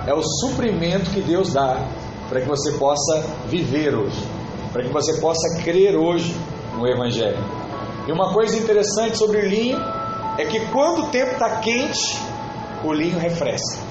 [0.08, 1.88] É o suprimento que Deus dá
[2.30, 4.24] para que você possa viver hoje,
[4.72, 6.36] para que você possa crer hoje
[6.76, 7.44] no Evangelho.
[8.08, 9.78] E uma coisa interessante sobre o linho
[10.38, 12.18] é que quando o tempo está quente,
[12.84, 13.82] o linho refresca.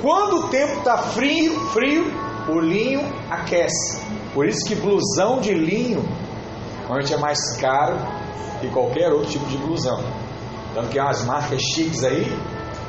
[0.00, 2.04] Quando o tempo está frio, frio,
[2.48, 4.00] o linho aquece.
[4.34, 6.02] Por isso que blusão de linho
[6.82, 7.96] normalmente é mais caro
[8.60, 10.02] que qualquer outro tipo de blusão.
[10.74, 12.26] Tanto que as marcas chiques aí,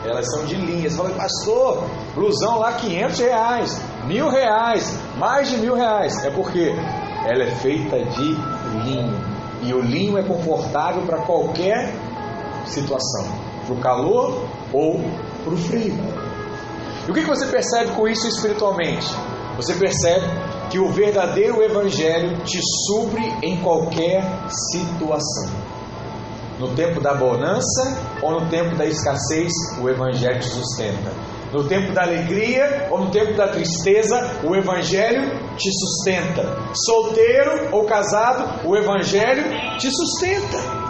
[0.06, 0.90] elas são de linha.
[0.90, 1.84] Você fala, pastor,
[2.14, 6.24] blusão lá 500 reais, mil reais, mais de mil reais.
[6.24, 6.74] É porque
[7.26, 8.38] ela é feita de
[8.86, 9.34] linho.
[9.62, 11.94] E o linho é confortável para qualquer
[12.66, 13.26] situação,
[13.66, 15.00] para o calor ou
[15.44, 15.96] para o frio.
[17.08, 19.14] E o que você percebe com isso espiritualmente?
[19.56, 20.26] Você percebe
[20.70, 25.52] que o verdadeiro Evangelho te supre em qualquer situação.
[26.60, 29.52] No tempo da bonança ou no tempo da escassez,
[29.82, 31.12] o Evangelho te sustenta.
[31.52, 36.58] No tempo da alegria ou no tempo da tristeza, o Evangelho te sustenta.
[36.74, 39.44] Solteiro ou casado, o Evangelho
[39.78, 40.84] te sustenta.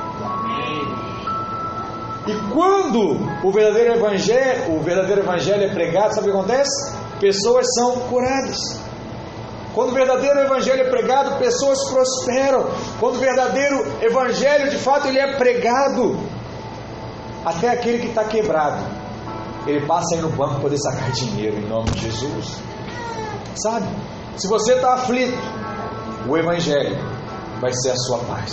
[2.26, 7.03] E quando o verdadeiro evangelho, o verdadeiro evangelho é pregado, sabe o que acontece?
[7.20, 8.58] Pessoas são curadas.
[9.74, 12.70] Quando o verdadeiro evangelho é pregado, pessoas prosperam.
[13.00, 16.20] Quando o verdadeiro evangelho, de fato, ele é pregado,
[17.44, 18.84] até aquele que está quebrado,
[19.66, 22.58] ele passa aí no banco para poder sacar dinheiro em nome de Jesus.
[23.56, 23.88] Sabe?
[24.38, 25.38] Se você está aflito,
[26.28, 26.98] o evangelho
[27.60, 28.52] vai ser a sua paz.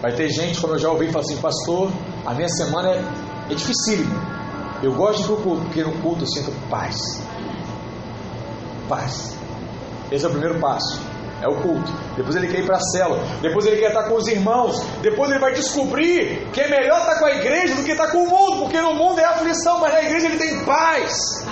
[0.00, 1.90] Vai ter gente, como eu já ouvi, falar assim, pastor,
[2.24, 3.04] a minha semana é,
[3.50, 4.37] é dificílima.
[4.82, 6.96] Eu gosto de ir culto, porque no culto eu sinto paz.
[8.88, 9.36] Paz.
[10.10, 11.00] Esse é o primeiro passo.
[11.40, 11.92] É o culto.
[12.16, 13.18] Depois ele quer ir para a cela.
[13.40, 14.82] Depois ele quer estar com os irmãos.
[15.00, 18.24] Depois ele vai descobrir que é melhor estar com a igreja do que estar com
[18.24, 18.62] o mundo.
[18.62, 21.46] Porque no mundo é aflição, mas na igreja ele tem paz.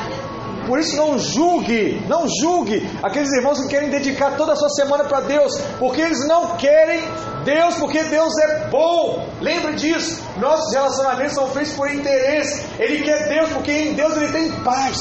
[0.66, 5.04] Por isso não julgue, não julgue aqueles irmãos que querem dedicar toda a sua semana
[5.04, 7.02] para Deus, porque eles não querem
[7.44, 9.28] Deus, porque Deus é bom.
[9.40, 10.22] Lembre disso.
[10.38, 12.66] Nossos relacionamentos são feitos por interesse.
[12.78, 14.98] Ele quer Deus, porque em Deus ele tem paz.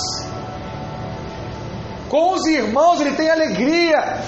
[2.07, 4.21] Com os irmãos ele tem alegria.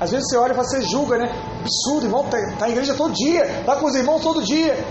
[0.00, 1.30] Às vezes você olha e você julga, né?
[1.60, 4.82] Absurdo, irmão, está tá na igreja todo dia, está com os irmãos todo dia.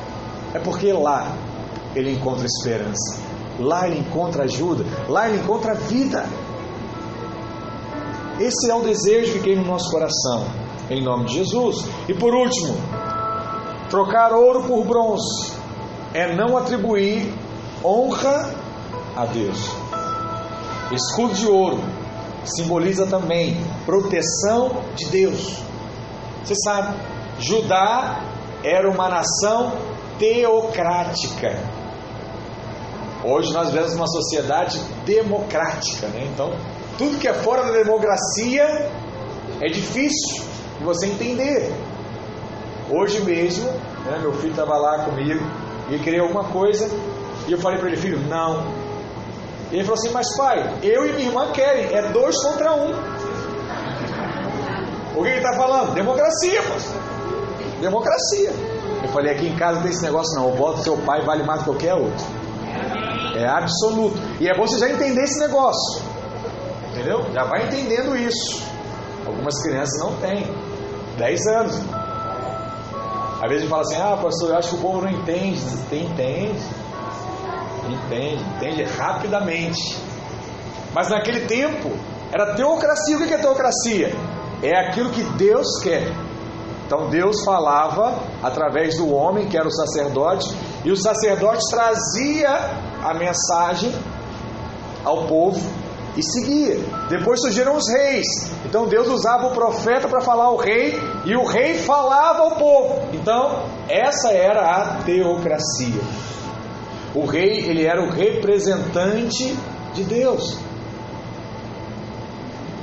[0.53, 1.35] É porque lá
[1.95, 3.18] ele encontra esperança,
[3.59, 6.25] lá ele encontra ajuda, lá ele encontra vida.
[8.39, 10.45] Esse é o desejo que tem no nosso coração
[10.89, 11.85] em nome de Jesus.
[12.07, 12.75] E por último,
[13.89, 15.53] trocar ouro por bronze
[16.13, 17.31] é não atribuir
[17.83, 18.55] honra
[19.15, 19.59] a Deus.
[20.91, 21.79] Escudo de ouro
[22.43, 25.57] simboliza também proteção de Deus.
[26.43, 26.97] Você sabe,
[27.37, 28.23] Judá
[28.63, 29.73] era uma nação
[30.17, 31.78] teocrática.
[33.23, 36.29] Hoje nós vivemos uma sociedade democrática, né?
[36.33, 36.53] Então,
[36.97, 38.89] tudo que é fora da democracia
[39.59, 40.43] é difícil
[40.79, 41.73] e você entender.
[42.89, 43.69] Hoje mesmo,
[44.05, 45.43] né, meu filho estava lá comigo
[45.89, 46.89] e queria alguma coisa
[47.45, 48.63] e eu falei para ele, filho, não.
[49.71, 52.91] E ele falou assim, mas pai, eu e minha irmã querem, é dois contra um.
[55.15, 55.93] O que ele está falando?
[55.93, 57.01] Democracia, pastor.
[57.81, 58.53] Democracia.
[59.03, 61.43] Eu falei, aqui em casa tem esse negócio não, o voto do seu pai vale
[61.43, 62.38] mais do que qualquer outro.
[63.39, 64.17] É absoluto.
[64.39, 66.03] E é bom você já entender esse negócio.
[66.91, 67.23] Entendeu?
[67.33, 68.61] Já vai entendendo isso.
[69.25, 70.45] Algumas crianças não têm.
[71.17, 71.79] 10 anos.
[73.41, 75.61] Às vezes fala assim, ah pastor, eu acho que o povo não entende.
[75.89, 76.59] Tem, entende.
[77.87, 79.97] Entende, entende rapidamente.
[80.93, 81.89] Mas naquele tempo
[82.31, 83.17] era teocracia.
[83.17, 84.13] O que é teocracia?
[84.61, 86.11] É aquilo que Deus quer.
[86.85, 92.49] Então Deus falava através do homem, que era o sacerdote, e o sacerdote trazia
[93.03, 93.93] a mensagem
[95.03, 95.59] ao povo
[96.15, 96.77] e seguia.
[97.09, 98.25] Depois surgiram os reis.
[98.65, 103.09] Então Deus usava o profeta para falar ao rei e o rei falava ao povo.
[103.13, 106.01] Então, essa era a teocracia.
[107.15, 109.57] O rei, ele era o representante
[109.93, 110.57] de Deus.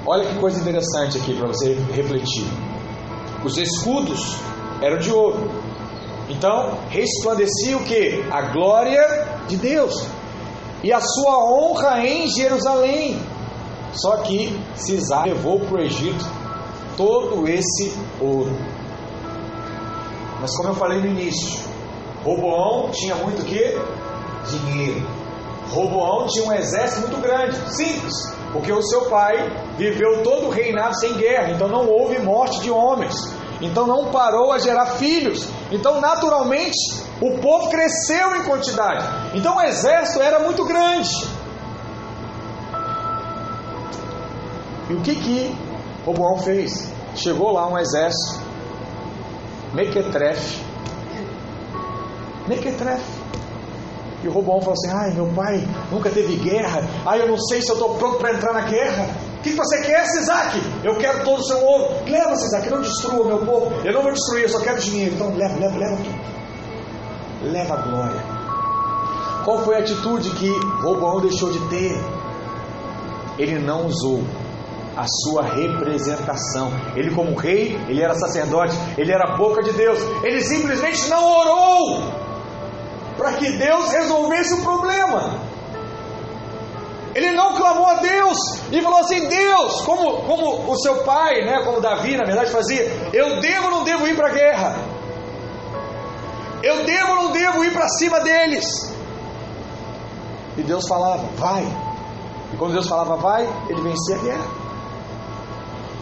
[0.04, 2.46] Olha que coisa interessante aqui para você refletir.
[3.44, 4.36] Os escudos
[4.80, 5.50] eram de ouro.
[6.28, 8.24] Então, resplandecia o que?
[8.30, 9.02] A glória
[9.46, 10.06] de Deus
[10.82, 13.20] e a sua honra em Jerusalém.
[13.92, 16.24] Só que Cisar levou para o Egito
[16.96, 18.52] todo esse ouro.
[20.40, 21.60] Mas como eu falei no início,
[22.24, 23.78] Roboão tinha muito que?
[24.50, 25.06] Dinheiro.
[25.70, 28.14] Roboão tinha um exército muito grande, simples,
[28.52, 29.36] porque o seu pai
[29.76, 33.14] viveu todo o reinado sem guerra, então não houve morte de homens,
[33.60, 36.76] então não parou a gerar filhos, então naturalmente
[37.20, 39.04] o povo cresceu em quantidade.
[39.34, 41.26] Então o exército era muito grande.
[44.88, 45.56] E o que que
[46.04, 46.96] Roboão fez?
[47.16, 48.40] chegou lá um exército,
[49.72, 50.62] Mequetrefe,
[52.46, 53.26] Mequetrefe.
[54.22, 56.82] E o Roboão falou assim: Ai, meu pai nunca teve guerra.
[57.04, 59.08] Ai, eu não sei se eu estou pronto para entrar na guerra.
[59.46, 60.60] O que você quer, Sisaque?
[60.82, 61.94] Eu quero todo o seu ouro.
[62.08, 63.72] Leva, Sisaque, não destrua meu povo.
[63.84, 65.14] Eu não vou destruir, eu só quero dinheiro.
[65.14, 67.52] Então leva, leva, leva tudo.
[67.52, 68.24] Leva a glória.
[69.44, 70.50] Qual foi a atitude que
[70.82, 71.96] Roboão deixou de ter?
[73.38, 74.24] Ele não usou
[74.96, 76.72] a sua representação.
[76.96, 80.00] Ele, como rei, ele era sacerdote, ele era a boca de Deus.
[80.24, 82.02] Ele simplesmente não orou
[83.16, 85.45] para que Deus resolvesse o problema.
[87.16, 88.36] Ele não clamou a Deus
[88.70, 92.82] e falou assim: Deus, como, como o seu pai, né, como Davi, na verdade, fazia,
[93.10, 94.76] eu devo ou não devo ir para a guerra?
[96.62, 98.66] Eu devo ou não devo ir para cima deles?
[100.58, 101.64] E Deus falava: vai.
[102.52, 104.50] E quando Deus falava: vai, ele vencia a guerra.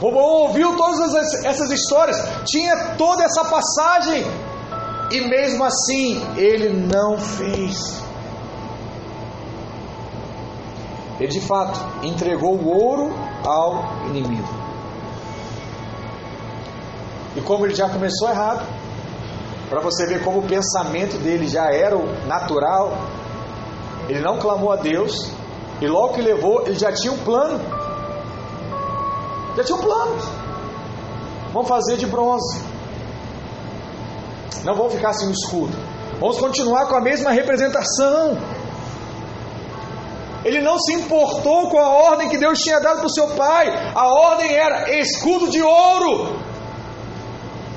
[0.01, 4.27] Roboão ouviu todas essas histórias, tinha toda essa passagem,
[5.12, 8.03] e mesmo assim ele não fez.
[11.25, 14.47] Ele de fato entregou o ouro ao inimigo.
[17.35, 18.62] E como ele já começou errado,
[19.70, 22.93] para você ver como o pensamento dele já era o natural,
[24.07, 25.33] ele não clamou a Deus,
[25.81, 27.59] e logo que levou, ele já tinha um plano
[29.57, 30.16] já tinha um plano.
[31.55, 32.61] Vamos fazer de bronze.
[34.62, 35.72] Não vamos ficar assim no escudo.
[36.20, 38.37] Vamos continuar com a mesma representação.
[40.45, 43.66] Ele não se importou com a ordem que Deus tinha dado para o seu pai.
[43.95, 46.38] A ordem era escudo de ouro,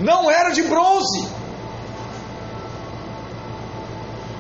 [0.02, 1.28] não era de bronze,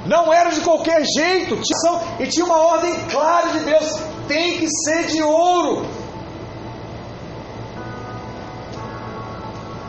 [0.05, 1.57] não era de qualquer jeito.
[2.19, 3.93] E tinha uma ordem clara de Deus:
[4.27, 5.85] tem que ser de ouro.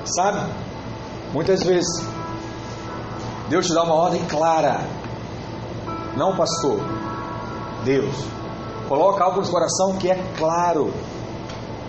[0.05, 0.41] Sabe?
[1.33, 2.07] Muitas vezes
[3.49, 4.81] Deus te dá uma ordem clara.
[6.17, 6.98] Não, pastor.
[7.89, 8.15] Deus.
[8.87, 10.93] Coloca algo no coração que é claro.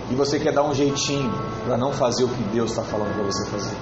[0.10, 1.32] E você quer dar um jeitinho
[1.66, 3.76] para não fazer o que Deus está falando para você fazer.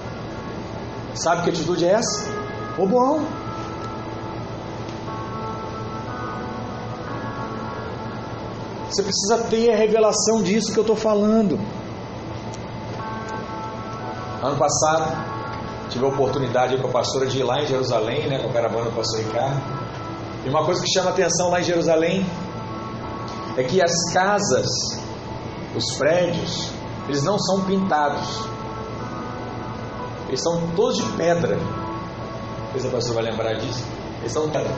[1.14, 2.28] Sabe que atitude é essa?
[2.78, 3.24] O bom.
[8.90, 11.60] Você precisa ter a revelação disso que eu estou falando.
[14.42, 15.06] Ano passado,
[15.90, 18.86] tive a oportunidade com a pastora de ir lá em Jerusalém, né, com a caravana
[18.86, 19.87] do pastor Ricardo.
[20.48, 22.26] E uma coisa que chama atenção lá em Jerusalém
[23.58, 24.66] é que as casas,
[25.76, 26.70] os prédios,
[27.10, 28.48] eles não são pintados.
[30.30, 31.58] Eles são todos de pedra.
[31.58, 33.84] Não sei se a pastora vai lembrar disso.
[34.22, 34.74] Eles são pedra.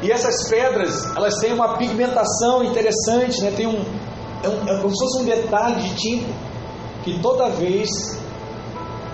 [0.00, 3.50] E essas pedras, elas têm uma pigmentação interessante, né?
[3.54, 3.84] Tem um,
[4.42, 6.32] é, um, é como se fosse um detalhe de tinta
[7.04, 7.90] que toda vez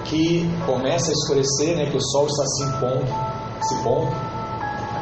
[0.04, 3.06] que começa a escurecer, né, que o sol está se pondo,
[3.60, 4.33] se pondo,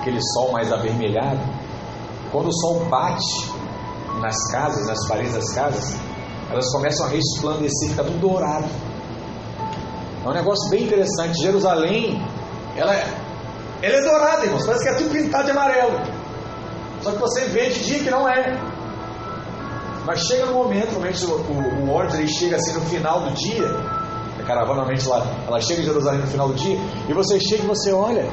[0.03, 1.41] aquele sol mais avermelhado,
[2.33, 3.53] quando o sol bate
[4.21, 5.97] nas casas, nas paredes das casas,
[6.51, 8.67] elas começam a resplandecer, fica tudo dourado.
[10.25, 11.41] É um negócio bem interessante.
[11.41, 12.21] Jerusalém,
[12.77, 13.07] ela é,
[13.81, 15.99] ela é dourada, irmãos, parece que é tudo pintado de amarelo.
[17.01, 18.61] Só que você vê de dia que não é.
[20.05, 23.69] Mas chega no momento, o, o, o ele chega assim no final do dia,
[24.39, 26.77] a caravana normalmente lá, ela chega em Jerusalém no final do dia,
[27.09, 28.27] e você chega e você olha.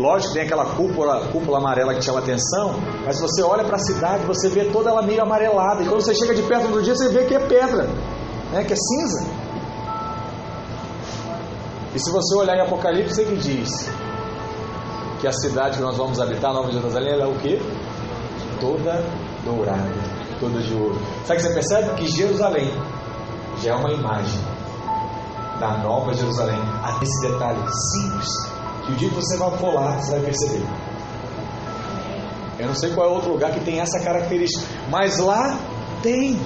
[0.00, 2.74] Lógico, tem aquela cúpula, cúpula amarela que chama atenção,
[3.04, 6.14] mas você olha para a cidade, você vê toda ela meio amarelada, e quando você
[6.14, 7.84] chega de perto do dia, você vê que é pedra,
[8.50, 9.26] né, que é cinza.
[11.94, 13.90] E se você olhar em Apocalipse, ele diz
[15.20, 17.60] que a cidade que nós vamos habitar, Nova Jerusalém, ela é o que?
[18.58, 19.04] Toda
[19.44, 20.98] dourada toda de ouro.
[21.24, 21.94] Sabe que você percebe?
[21.96, 22.72] Que Jerusalém
[23.62, 24.40] já é uma imagem
[25.60, 26.58] da nova Jerusalém.
[26.82, 28.28] Até esse detalhe simples,
[28.90, 30.62] que o dia que você vai lá, você vai perceber.
[32.58, 35.58] Eu não sei qual é outro lugar que tem essa característica, mas lá
[36.02, 36.38] tem.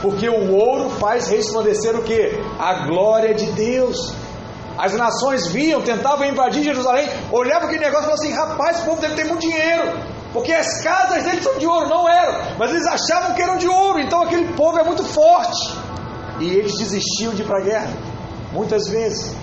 [0.00, 2.40] Porque o ouro faz resplandecer o que?
[2.58, 4.14] A glória de Deus.
[4.78, 9.00] As nações viam, tentavam invadir Jerusalém, olhavam aquele negócio e falavam assim: rapaz, o povo
[9.00, 9.98] deve ter muito dinheiro.
[10.32, 13.66] Porque as casas deles são de ouro, não eram, mas eles achavam que eram de
[13.66, 15.74] ouro, então aquele povo é muito forte.
[16.38, 17.90] E eles desistiam de ir para a guerra,
[18.52, 19.34] muitas vezes.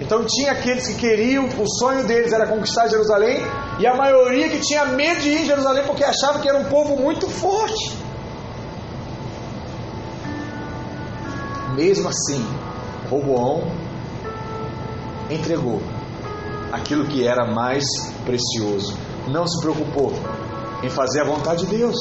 [0.00, 3.38] Então tinha aqueles que queriam, o sonho deles era conquistar Jerusalém,
[3.78, 6.64] e a maioria que tinha medo de ir em Jerusalém porque achava que era um
[6.64, 7.96] povo muito forte.
[11.74, 12.46] Mesmo assim,
[13.10, 13.70] Roboão
[15.30, 15.80] entregou
[16.72, 17.84] aquilo que era mais
[18.24, 18.96] precioso
[19.28, 20.12] não se preocupou
[20.82, 21.96] em fazer a vontade de Deus.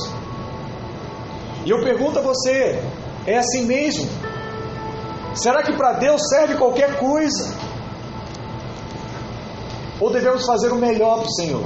[1.65, 2.81] E eu pergunto a você:
[3.25, 4.07] É assim mesmo?
[5.33, 7.53] Será que para Deus serve qualquer coisa?
[9.99, 11.63] Ou devemos fazer o melhor para o Senhor?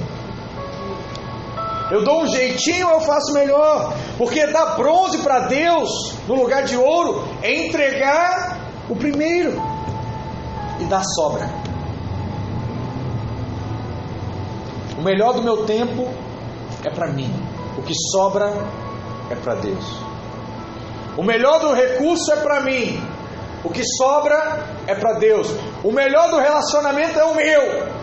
[1.92, 3.94] Eu dou um jeitinho, eu faço melhor.
[4.18, 5.90] Porque dar bronze para Deus
[6.28, 8.58] no lugar de ouro é entregar
[8.90, 9.62] o primeiro
[10.80, 11.50] e dar sobra.
[14.98, 16.08] O melhor do meu tempo
[16.84, 17.34] é para mim.
[17.78, 18.54] O que sobra
[19.30, 19.86] é para Deus.
[21.18, 23.02] O melhor do recurso é para mim.
[23.64, 25.48] O que sobra é para Deus.
[25.84, 28.01] O melhor do relacionamento é o meu.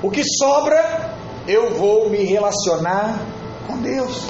[0.00, 1.12] O que sobra,
[1.48, 3.18] eu vou me relacionar
[3.66, 4.28] com Deus.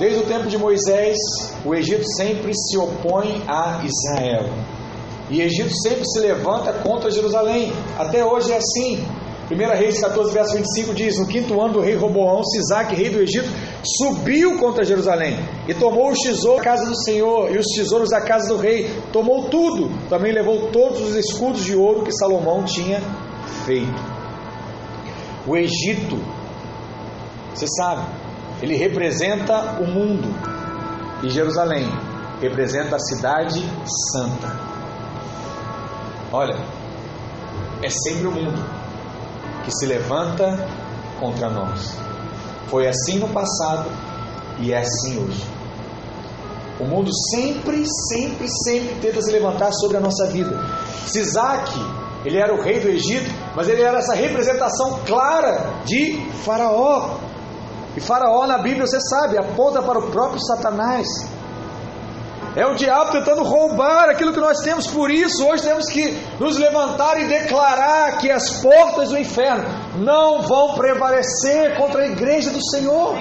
[0.00, 1.16] Desde o tempo de Moisés,
[1.64, 4.50] o Egito sempre se opõe a Israel.
[5.30, 7.72] E Egito sempre se levanta contra Jerusalém.
[7.96, 9.06] Até hoje é assim.
[9.48, 13.20] 1 Reis 14, verso 25 diz: No quinto ano do rei Roboão, Sisaque, rei do
[13.20, 13.48] Egito,
[13.96, 15.38] subiu contra Jerusalém
[15.68, 18.90] e tomou os tesouros da casa do Senhor e os tesouros da casa do rei.
[19.12, 19.88] Tomou tudo.
[20.08, 23.00] Também levou todos os escudos de ouro que Salomão tinha
[23.64, 24.02] feito.
[25.46, 26.22] O Egito,
[27.54, 28.06] você sabe,
[28.60, 30.28] ele representa o mundo
[31.22, 31.88] e Jerusalém
[32.40, 33.64] representa a cidade
[34.12, 34.52] santa.
[36.32, 36.56] Olha,
[37.82, 38.64] é sempre o mundo
[39.64, 40.68] que se levanta
[41.20, 41.96] contra nós.
[42.66, 43.88] Foi assim no passado
[44.58, 45.46] e é assim hoje.
[46.80, 50.58] O mundo sempre, sempre, sempre tenta se levantar sobre a nossa vida.
[51.06, 51.80] Sisaque,
[52.24, 57.16] ele era o rei do Egito, mas ele era essa representação clara de Faraó.
[57.96, 61.06] E Faraó na Bíblia, você sabe, aponta para o próprio Satanás.
[62.54, 66.58] É o diabo tentando roubar aquilo que nós temos, por isso hoje temos que nos
[66.58, 69.64] levantar e declarar que as portas do inferno
[69.96, 73.14] não vão prevalecer contra a igreja do Senhor.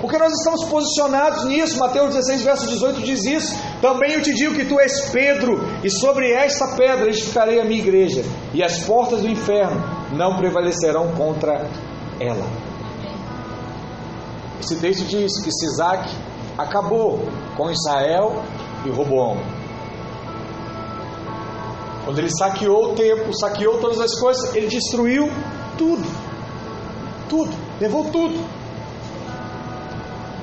[0.00, 3.56] Porque nós estamos posicionados nisso, Mateus 16, verso 18 diz isso.
[3.80, 7.80] Também eu te digo que tu és Pedro, e sobre esta pedra edificarei a minha
[7.80, 9.80] igreja, e as portas do inferno
[10.12, 11.68] não prevalecerão contra
[12.18, 12.46] ela.
[14.60, 16.12] Esse texto diz que Sisaque
[16.56, 17.20] acabou
[17.56, 18.42] com Israel
[18.84, 19.38] e Roboão.
[22.04, 25.30] Quando ele saqueou o templo, saqueou todas as coisas, ele destruiu
[25.76, 26.04] tudo.
[27.28, 28.44] Tudo, levou tudo.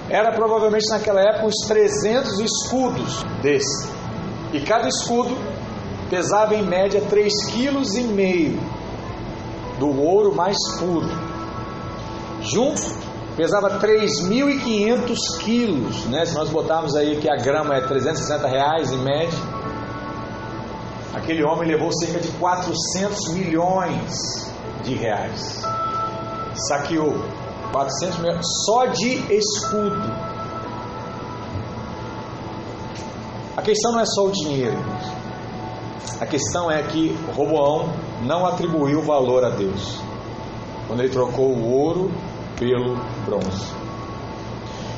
[0.09, 3.89] Era provavelmente naquela época uns 300 escudos desse.
[4.53, 5.35] E cada escudo
[6.09, 8.59] pesava em média 3,5 kg
[9.79, 11.09] do ouro mais puro.
[12.41, 12.81] Junto
[13.35, 16.25] pesava 3.500 quilos, né?
[16.25, 19.39] Se nós botarmos aí que a grama é 360 reais em média,
[21.13, 24.53] aquele homem levou cerca de 400 milhões
[24.83, 25.61] de reais.
[26.67, 27.15] Saqueou
[27.75, 30.01] 400 milhões só de escudo.
[33.57, 34.77] A questão não é só o dinheiro.
[36.21, 37.89] A questão é que Roboão
[38.23, 39.99] não atribuiu valor a Deus.
[40.87, 42.11] Quando ele trocou o ouro
[42.57, 42.95] pelo
[43.25, 43.73] bronze.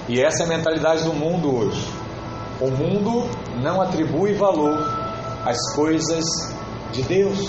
[0.08, 1.84] E essa é a mentalidade do mundo hoje.
[2.62, 3.28] O mundo
[3.60, 4.78] não atribui valor
[5.44, 6.24] às coisas
[6.92, 7.40] de Deus.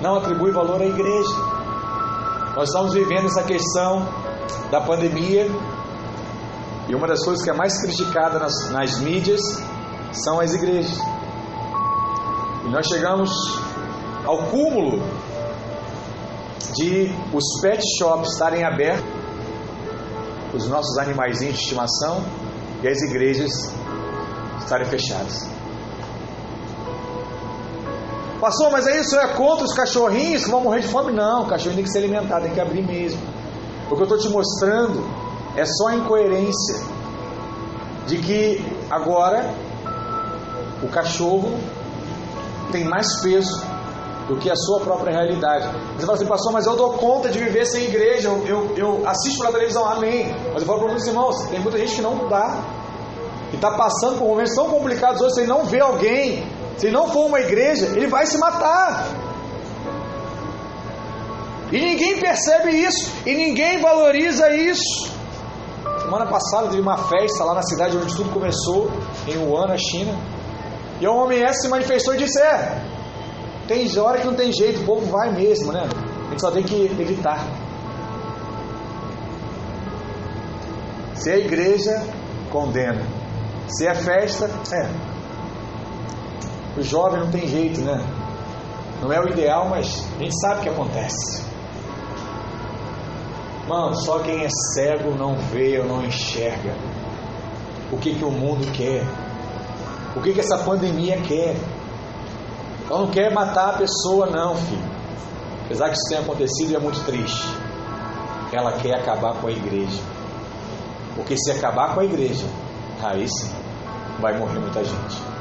[0.00, 1.55] Não atribui valor à igreja.
[2.56, 4.08] Nós estamos vivendo essa questão
[4.70, 5.46] da pandemia
[6.88, 9.42] e uma das coisas que é mais criticada nas, nas mídias
[10.10, 10.98] são as igrejas.
[12.64, 13.30] E nós chegamos
[14.24, 15.02] ao cúmulo
[16.74, 19.04] de os pet shops estarem abertos,
[20.54, 22.24] os nossos animaizinhos de estimação
[22.82, 23.50] e as igrejas
[24.60, 25.46] estarem fechadas.
[28.40, 31.12] Passou, mas é isso é contra os cachorrinhos que vão morrer de fome?
[31.12, 33.20] Não, o cachorrinho tem que ser alimentado, tem que abrir mesmo.
[33.90, 35.02] O que eu estou te mostrando
[35.56, 36.76] é só a incoerência
[38.06, 39.48] de que agora
[40.82, 41.58] o cachorro
[42.70, 43.64] tem mais peso
[44.28, 45.68] do que a sua própria realidade.
[45.96, 49.08] Você fala assim, pastor, mas eu dou conta de viver sem igreja, eu, eu, eu
[49.08, 50.34] assisto pela televisão, amém.
[50.52, 52.60] Mas eu falo para os irmãos, tem muita gente que não dá,
[53.50, 56.44] que está passando por momentos tão complicados hoje, ele não vê alguém,
[56.76, 59.06] se não for uma igreja, ele vai se matar.
[61.72, 65.10] E ninguém percebe isso, e ninguém valoriza isso.
[66.02, 68.90] Semana passada teve uma festa lá na cidade onde tudo começou,
[69.26, 70.16] em Wuhan, na China.
[71.00, 72.82] E um homem se manifestou e disse: É,
[73.66, 75.88] tem hora que não tem jeito, o povo vai mesmo, né?
[76.26, 77.44] A gente só tem que evitar.
[81.14, 82.06] Se é igreja,
[82.50, 83.04] condena.
[83.68, 85.15] Se é festa, é.
[86.76, 88.04] O jovem não tem jeito, né?
[89.00, 91.44] Não é o ideal, mas a gente sabe o que acontece.
[93.68, 96.74] Mano, só quem é cego não vê ou não enxerga.
[97.90, 99.04] o que, que o mundo quer,
[100.16, 101.56] o que, que essa pandemia quer.
[102.88, 104.96] Ela não quer matar a pessoa, não, filho.
[105.64, 107.48] Apesar que isso tenha acontecido é muito triste.
[108.52, 110.00] Ela quer acabar com a igreja.
[111.16, 112.46] Porque se acabar com a igreja,
[113.02, 113.50] aí sim
[114.20, 115.35] vai morrer muita gente.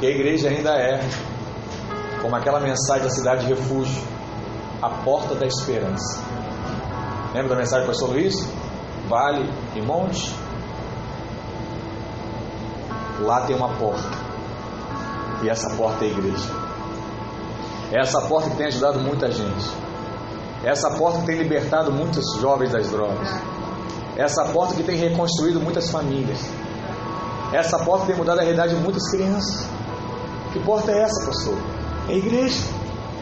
[0.00, 0.98] Porque a igreja ainda é,
[2.22, 4.02] como aquela mensagem da cidade de refúgio,
[4.80, 6.24] a porta da esperança.
[7.34, 8.34] Lembra da mensagem do pastor Luiz?
[9.10, 9.46] Vale
[9.76, 10.34] e monte.
[13.20, 14.08] Lá tem uma porta.
[15.42, 16.48] E essa porta é a igreja.
[17.92, 19.70] É essa porta que tem ajudado muita gente.
[20.64, 23.28] É essa porta que tem libertado muitos jovens das drogas.
[24.16, 26.40] É essa porta que tem reconstruído muitas famílias.
[27.52, 29.79] É essa porta que tem mudado a realidade de muitas crianças.
[30.52, 31.58] Que porta é essa, pastor?
[32.08, 32.60] É a igreja.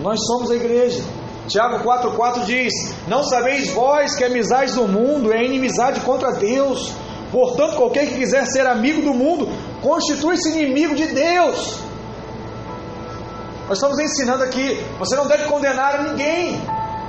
[0.00, 1.02] Nós somos a igreja.
[1.48, 2.72] Tiago 4,4 diz:
[3.06, 6.92] Não sabeis vós que amizade do mundo é inimizade contra Deus.
[7.30, 9.48] Portanto, qualquer que quiser ser amigo do mundo,
[9.82, 11.78] constitui-se inimigo de Deus.
[13.68, 16.60] Nós estamos ensinando aqui: você não deve condenar ninguém,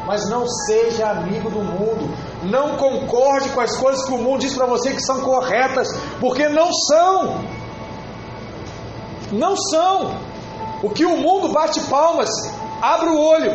[0.05, 2.09] mas não seja amigo do mundo.
[2.43, 5.87] Não concorde com as coisas que o mundo diz para você que são corretas,
[6.19, 7.43] porque não são.
[9.31, 10.17] Não são.
[10.81, 12.29] O que o mundo bate palmas,
[12.81, 13.51] abre o olho,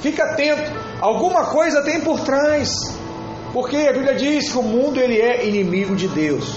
[0.00, 0.72] fica atento.
[1.00, 2.70] Alguma coisa tem por trás.
[3.52, 6.52] Porque a Bíblia diz que o mundo ele é inimigo de Deus.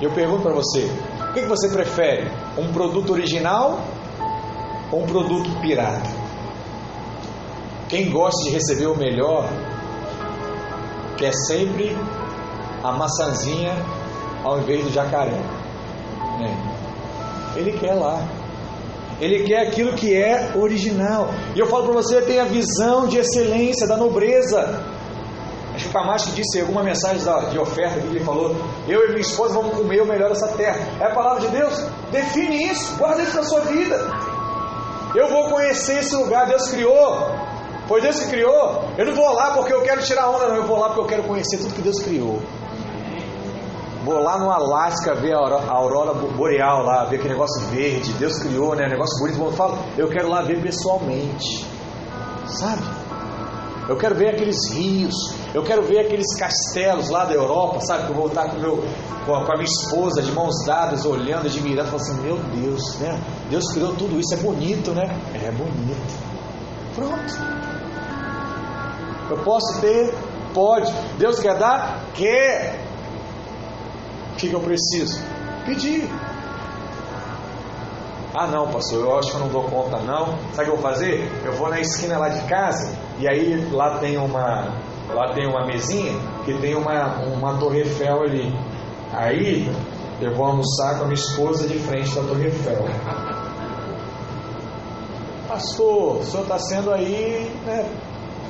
[0.00, 0.90] Eu pergunto para você,
[1.30, 2.30] o que você prefere?
[2.58, 3.80] Um produto original
[4.92, 6.10] ou um produto pirata?
[7.88, 9.48] Quem gosta de receber o melhor
[11.16, 11.96] quer sempre
[12.82, 13.74] a maçãzinha
[14.44, 15.40] ao invés do jacaré.
[16.42, 17.58] É.
[17.58, 18.26] Ele quer lá.
[19.20, 21.28] Ele quer aquilo que é original.
[21.54, 24.82] E eu falo para você, tenha visão de excelência, da nobreza.
[25.74, 28.56] Acho que o Camacho disse em alguma mensagem de oferta que ele falou:
[28.88, 30.78] Eu e minha esposa vamos comer o melhor dessa terra.
[31.00, 31.86] É a palavra de Deus?
[32.10, 33.96] Define isso, guarda isso na sua vida.
[35.14, 37.34] Eu vou conhecer esse lugar, Deus criou.
[37.88, 38.84] Foi Deus que criou.
[38.96, 40.56] Eu não vou lá porque eu quero tirar onda, não.
[40.56, 42.40] Eu vou lá porque eu quero conhecer tudo que Deus criou.
[44.04, 48.12] Vou lá no Alasca ver a aurora boreal lá, ver aquele negócio verde.
[48.14, 48.88] Deus criou, né?
[48.88, 49.42] Negócio bonito.
[49.42, 51.66] Eu falo, eu quero lá ver pessoalmente.
[52.46, 52.82] Sabe?
[53.88, 55.14] Eu quero ver aqueles rios.
[55.52, 58.04] Eu quero ver aqueles castelos lá da Europa, sabe?
[58.06, 58.84] Que eu vou estar com, meu,
[59.26, 63.20] com, a, minha esposa de mãos dadas, olhando, admirando, falando assim: Meu Deus, né?
[63.50, 64.32] Deus criou tudo isso.
[64.32, 65.04] É bonito, né?
[65.34, 66.30] É bonito.
[66.94, 67.60] Pronto.
[69.28, 70.14] Eu posso ter?
[70.54, 70.90] Pode.
[71.18, 72.06] Deus quer dar?
[72.14, 72.89] Quer
[74.40, 75.22] que, que eu preciso?
[75.66, 76.08] Pedir.
[78.34, 80.38] Ah não, pastor, eu acho que eu não dou conta não.
[80.54, 81.30] Sabe o que eu vou fazer?
[81.44, 84.68] Eu vou na esquina lá de casa e aí lá tem uma
[85.12, 86.12] lá tem uma mesinha
[86.44, 88.54] que tem uma, uma Torre Eiffel ali.
[89.12, 89.70] Aí
[90.20, 92.84] eu vou almoçar com a minha esposa de frente da Torre Eiffel.
[95.48, 97.90] Pastor, o senhor está sendo aí, né?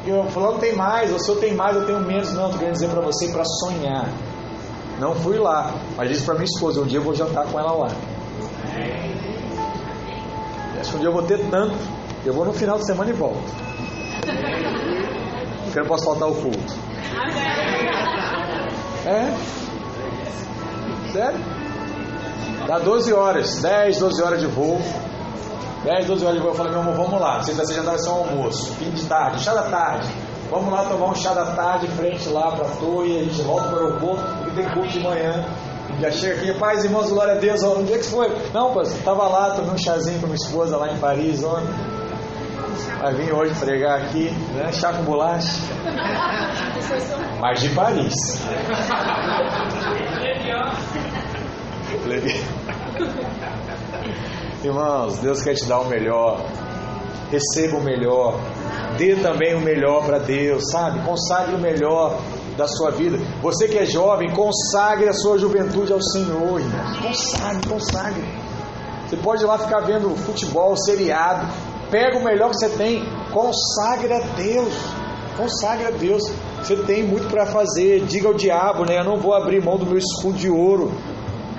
[0.07, 2.32] Eu falando tem mais, o senhor tem mais, eu tenho menos.
[2.34, 4.09] Não, estou querendo dizer para você para sonhar.
[5.01, 7.73] Não fui lá, mas disse para minha esposa: um dia eu vou jantar com ela
[7.73, 7.89] lá.
[10.79, 11.75] Acho que um dia eu vou ter tanto.
[12.25, 13.43] Eu vou no final de semana e volto.
[15.65, 16.75] Porque eu não posso faltar o culto.
[19.07, 19.35] É?
[21.13, 21.41] Sério?
[22.67, 24.79] Dá 12 horas, 10, 12 horas de voo.
[25.83, 26.51] 10, 12 horas de voo.
[26.51, 27.43] Eu falei, meu amor, vamos lá.
[27.43, 28.75] Você vai jantar vai ser um almoço.
[28.75, 30.09] Fim de tarde, chá da tarde.
[30.51, 33.19] Vamos lá tomar um chá da tarde frente lá para a torre.
[33.19, 35.45] A gente volta para o aeroporto, porque tem culto de manhã.
[36.01, 37.63] Já chega aqui, paz, irmãos, glória a Deus.
[37.63, 38.29] Onde é que foi?
[38.53, 41.75] Não, pai, estava lá, tomei um chazinho com minha esposa lá em Paris ontem.
[43.01, 44.71] Vai vir hoje pregar aqui, né?
[44.73, 45.59] Chá com bolacha.
[47.41, 48.15] Mas de Paris.
[54.63, 56.41] Irmãos, Deus quer te dar o melhor.
[57.31, 58.39] Receba o melhor.
[58.97, 61.01] Dê também o melhor para Deus, sabe?
[61.01, 62.19] Consagre o melhor
[62.61, 63.19] da sua vida.
[63.43, 66.61] Você que é jovem, consagre a sua juventude ao Senhor.
[67.03, 68.25] Consagre, consagre.
[69.09, 71.49] Você pode ir lá ficar vendo futebol, seriado.
[71.91, 73.03] Pega o melhor que você tem,
[73.33, 74.75] consagre a Deus.
[75.37, 76.23] Consagre a Deus.
[76.59, 78.05] Você tem muito para fazer.
[78.05, 78.99] Diga ao diabo, né?
[78.99, 80.93] Eu não vou abrir mão do meu escudo de ouro.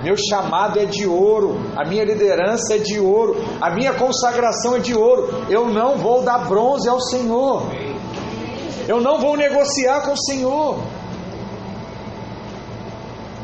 [0.04, 4.80] Meu chamado é de ouro, a minha liderança é de ouro, a minha consagração é
[4.80, 5.44] de ouro.
[5.48, 7.62] Eu não vou dar bronze ao Senhor.
[8.88, 10.78] Eu não vou negociar com o Senhor.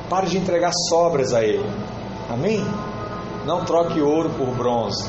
[0.09, 1.65] Pare de entregar sobras a Ele.
[2.31, 2.65] Amém?
[3.45, 5.09] Não troque ouro por bronze.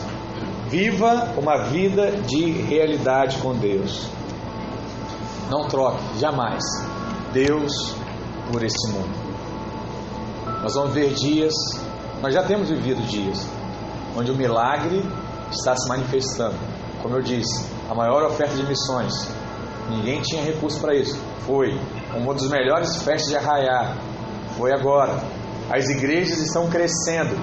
[0.67, 4.09] Viva uma vida de realidade com Deus.
[5.49, 6.63] Não troque, jamais.
[7.33, 7.95] Deus
[8.51, 9.09] por esse mundo.
[10.61, 11.53] Nós vamos ver dias,
[12.21, 13.47] nós já temos vivido dias,
[14.15, 15.03] onde o milagre
[15.51, 16.55] está se manifestando.
[17.01, 19.13] Como eu disse, a maior oferta de missões,
[19.89, 21.17] ninguém tinha recurso para isso.
[21.45, 21.79] Foi
[22.15, 23.95] uma das melhores festas de arraiar.
[24.59, 25.17] Foi agora.
[25.71, 27.33] As igrejas estão crescendo.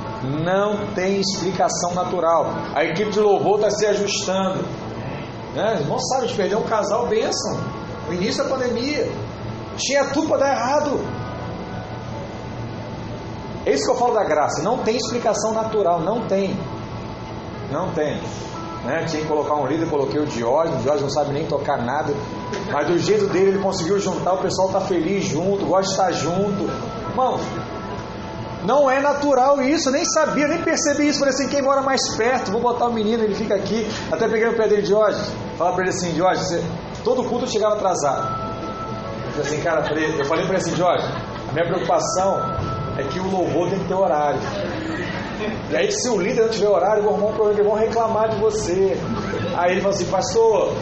[0.44, 2.52] Não tem explicação natural.
[2.74, 4.62] A equipe de louvor está se ajustando.
[5.54, 5.78] Né?
[5.80, 7.58] Irmão sabe, a gente perdeu um casal bênção.
[8.06, 9.10] No início da pandemia.
[9.78, 11.00] Tinha tudo para dar errado.
[13.64, 14.62] É isso que eu falo da graça.
[14.62, 16.00] Não tem explicação natural.
[16.00, 16.54] Não tem.
[17.72, 18.20] Não tem.
[18.84, 19.04] Né?
[19.06, 20.80] Tinha que colocar um líder, coloquei o Diógenes.
[20.80, 22.12] O Diógenes não sabe nem tocar nada.
[22.70, 24.34] Mas do jeito dele, ele conseguiu juntar.
[24.34, 26.95] O pessoal está feliz junto, gosta de estar junto.
[27.16, 27.40] Irmão,
[28.66, 31.18] não é natural isso, nem sabia, nem percebi isso.
[31.18, 33.88] Falei assim, quem mora mais perto, vou botar o menino, ele fica aqui.
[34.12, 35.32] Até peguei o pé dele, Diógenes.
[35.56, 36.62] Falar para ele assim, Diógenes, você...
[37.02, 38.28] todo culto chegava atrasado.
[39.24, 41.10] Eu falei assim, cara, eu falei para ele assim, Diógenes,
[41.48, 42.38] a minha preocupação
[42.98, 44.40] é que o louvor tem que ter horário.
[45.70, 48.94] E aí, se o líder não tiver horário, um problema, eles vão reclamar de você.
[49.56, 50.74] Aí ele falou assim, pastor,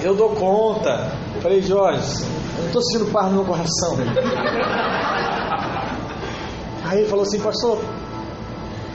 [0.00, 1.10] eu dou conta.
[1.34, 2.22] Eu falei, Jorge,
[2.56, 3.96] eu não estou sentindo paz no meu coração.
[6.90, 7.78] Aí ele falou assim, pastor,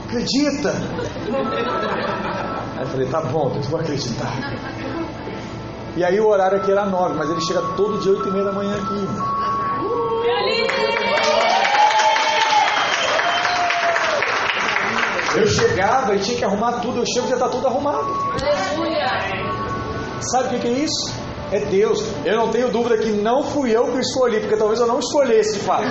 [0.04, 0.68] acredita.
[2.76, 4.30] Aí eu falei, tá bom, eu vou acreditar.
[5.96, 8.44] E aí o horário aqui era nove, mas ele chega todo dia oito e meia
[8.44, 9.08] da manhã aqui.
[15.38, 18.08] Eu chegava e tinha que arrumar tudo, eu chego e já está tudo arrumado.
[20.20, 21.14] Sabe o que é isso?
[21.50, 22.06] É Deus.
[22.26, 25.60] Eu não tenho dúvida que não fui eu que escolhi, porque talvez eu não escolhesse
[25.60, 25.84] de fato.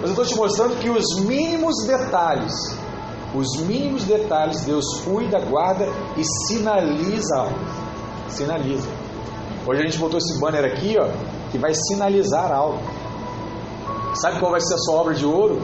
[0.00, 2.52] Mas eu estou te mostrando que os mínimos detalhes,
[3.34, 5.86] os mínimos detalhes, Deus cuida, guarda
[6.16, 7.58] e sinaliza algo.
[8.28, 8.88] Sinaliza.
[9.66, 11.08] Hoje a gente botou esse banner aqui, ó,
[11.50, 12.78] que vai sinalizar algo.
[14.14, 15.60] Sabe qual vai ser a sua obra de ouro?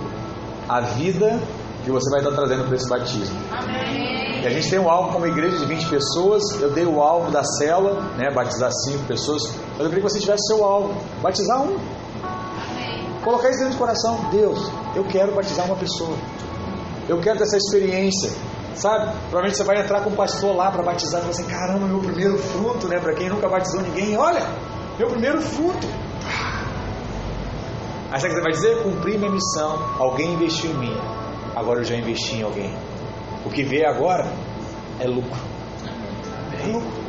[0.68, 1.40] A vida
[1.84, 3.36] que você vai estar trazendo para esse batismo.
[3.50, 4.42] Amém.
[4.42, 6.42] E a gente tem um alvo como igreja de 20 pessoas.
[6.60, 9.42] Eu dei o alvo da cela, né, batizar 5 pessoas.
[9.72, 11.78] Mas eu queria que você tivesse seu alvo, batizar um.
[13.24, 14.28] Colocar isso dentro do coração.
[14.30, 16.16] Deus, eu quero batizar uma pessoa.
[17.08, 18.30] Eu quero ter essa experiência.
[18.74, 19.12] Sabe?
[19.30, 22.00] Provavelmente você vai entrar com um pastor lá para batizar e falar assim: caramba, meu
[22.00, 22.98] primeiro fruto, né?
[22.98, 24.42] Para quem nunca batizou ninguém, olha,
[24.98, 25.86] meu primeiro fruto.
[28.10, 28.82] Aí sabe o que você vai dizer?
[28.82, 29.78] Cumpri minha missão.
[29.98, 30.96] Alguém investiu em mim.
[31.56, 32.76] Agora eu já investi em alguém.
[33.44, 34.26] O que vê agora
[35.00, 35.40] é lucro.
[36.60, 37.04] É lucro.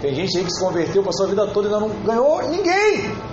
[0.00, 3.31] Tem gente aí que se converteu, passou a vida toda e ainda não ganhou ninguém.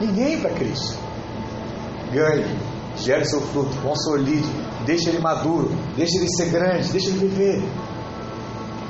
[0.00, 0.96] Ninguém para Cristo.
[2.12, 2.44] Ganhe,
[2.96, 4.48] gere seu fruto, consolide,
[4.86, 7.62] deixe ele maduro, deixe ele ser grande, deixe ele viver.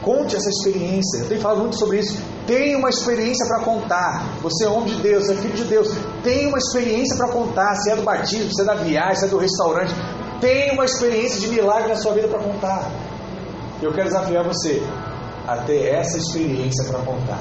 [0.03, 1.19] Conte essa experiência.
[1.19, 2.17] Eu tenho falado muito sobre isso.
[2.47, 4.25] Tenha uma experiência para contar.
[4.41, 5.89] Você é homem de Deus, é filho de Deus.
[6.23, 7.75] Tenha uma experiência para contar.
[7.77, 9.93] Se é do batismo, se é da viagem, se é do restaurante.
[10.41, 12.91] Tenha uma experiência de milagre na sua vida para contar.
[13.83, 14.83] Eu quero desafiar você
[15.47, 17.41] a ter essa experiência para contar.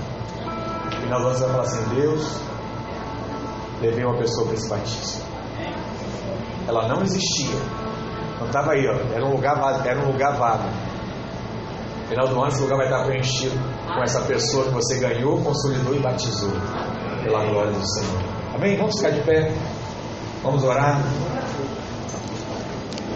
[1.06, 2.40] E nós vamos falar assim: Deus,
[3.82, 5.24] levei uma pessoa para esse batismo.
[6.68, 7.56] Ela não existia.
[8.40, 9.16] Não estava aí, ó.
[9.16, 9.88] Era um lugar vago.
[9.88, 10.70] Era um lugar vago.
[12.02, 15.42] No final do ano, esse lugar vai estar preenchido com essa pessoa que você ganhou,
[15.42, 16.52] consolidou e batizou.
[17.24, 18.22] Pela glória do Senhor.
[18.56, 18.78] Amém?
[18.78, 19.54] Vamos ficar de pé.
[20.44, 21.02] Vamos orar.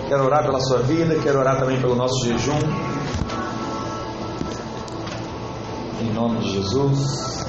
[0.07, 2.59] Quero orar pela sua vida, quero orar também pelo nosso jejum.
[6.01, 7.45] Em nome de Jesus.